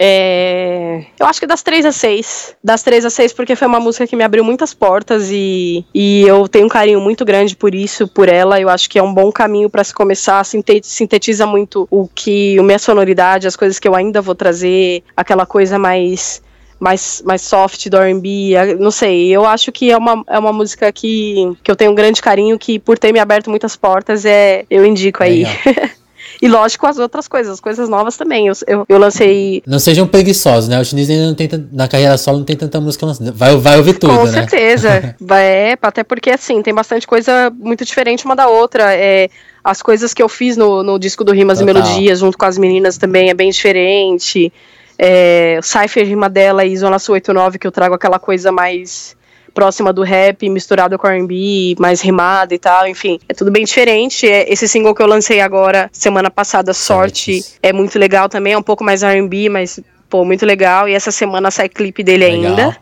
[0.04, 1.04] é...
[1.16, 2.56] Eu acho que das 3 a 6.
[2.62, 6.22] Das 3 a 6, porque foi uma música que me abriu muitas portas e, e
[6.22, 8.60] eu tenho um carinho muito grande por isso, por ela.
[8.60, 10.44] Eu acho que é um bom caminho para se começar.
[10.44, 15.46] Sintetiza muito o que, a minha sonoridade, as coisas que eu ainda vou trazer, aquela
[15.46, 16.42] coisa mais
[16.80, 20.90] mais, mais soft do R&B, não sei, eu acho que é uma, é uma música
[20.90, 24.64] que, que eu tenho um grande carinho, que por ter me aberto muitas portas, é
[24.68, 25.46] eu indico aí.
[26.42, 28.48] E lógico, as outras coisas, as coisas novas também.
[28.48, 29.62] Eu, eu, eu lancei.
[29.64, 30.80] Não sejam preguiçosos, né?
[30.80, 33.30] O Chinês ainda não tem na carreira solo não tem tanta música lançada.
[33.30, 34.32] Vai, vai ouvir tudo, Com né?
[34.32, 35.14] certeza.
[35.38, 38.92] é, até porque assim, tem bastante coisa muito diferente uma da outra.
[38.92, 39.30] É,
[39.62, 41.70] as coisas que eu fiz no, no disco do Rimas Total.
[41.70, 44.52] e Melodias, junto com as meninas também, é bem diferente.
[44.98, 49.16] É, o Cypher Rima dela e Zona Sul 89, que eu trago aquela coisa mais
[49.52, 54.28] próxima do rap, misturado com R&B, mais rimado e tal, enfim, é tudo bem diferente.
[54.28, 58.58] É, esse single que eu lancei agora, semana passada, Sorte, é muito legal também, é
[58.58, 62.50] um pouco mais R&B, mas, pô, muito legal, e essa semana sai clipe dele legal.
[62.50, 62.76] ainda.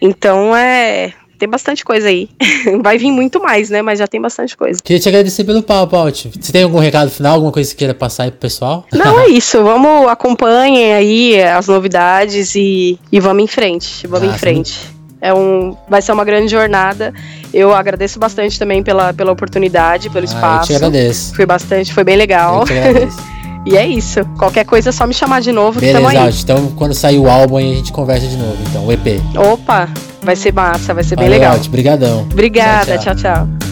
[0.00, 2.28] Então, é tem bastante coisa aí.
[2.82, 3.80] Vai vir muito mais, né?
[3.80, 4.82] Mas já tem bastante coisa.
[4.82, 6.26] Queria te agradecer pelo papo, Alt.
[6.38, 8.84] Você tem algum recado final, alguma coisa que queira passar aí pro pessoal?
[8.92, 9.62] Não, é isso.
[9.62, 14.06] Vamos, acompanhem aí as novidades e, e vamos em frente.
[14.06, 14.97] Vamos ah, em frente.
[15.20, 17.12] É um, vai ser uma grande jornada.
[17.52, 20.72] Eu agradeço bastante também pela, pela oportunidade, pelo ah, espaço.
[20.72, 21.34] Eu te agradeço.
[21.34, 22.60] Foi bastante, foi bem legal.
[22.60, 23.18] Eu te agradeço.
[23.66, 24.24] e é isso.
[24.38, 25.80] Qualquer coisa é só me chamar de novo.
[25.80, 26.34] Beleza, aí.
[26.40, 28.56] Então, quando sair o álbum a gente conversa de novo.
[28.68, 29.20] Então, o EP.
[29.36, 29.88] Opa,
[30.22, 31.56] vai ser massa, vai ser Valeu, bem legal.
[31.56, 32.20] Obrigadão.
[32.30, 33.46] Obrigada, tchau, tchau.
[33.46, 33.67] tchau.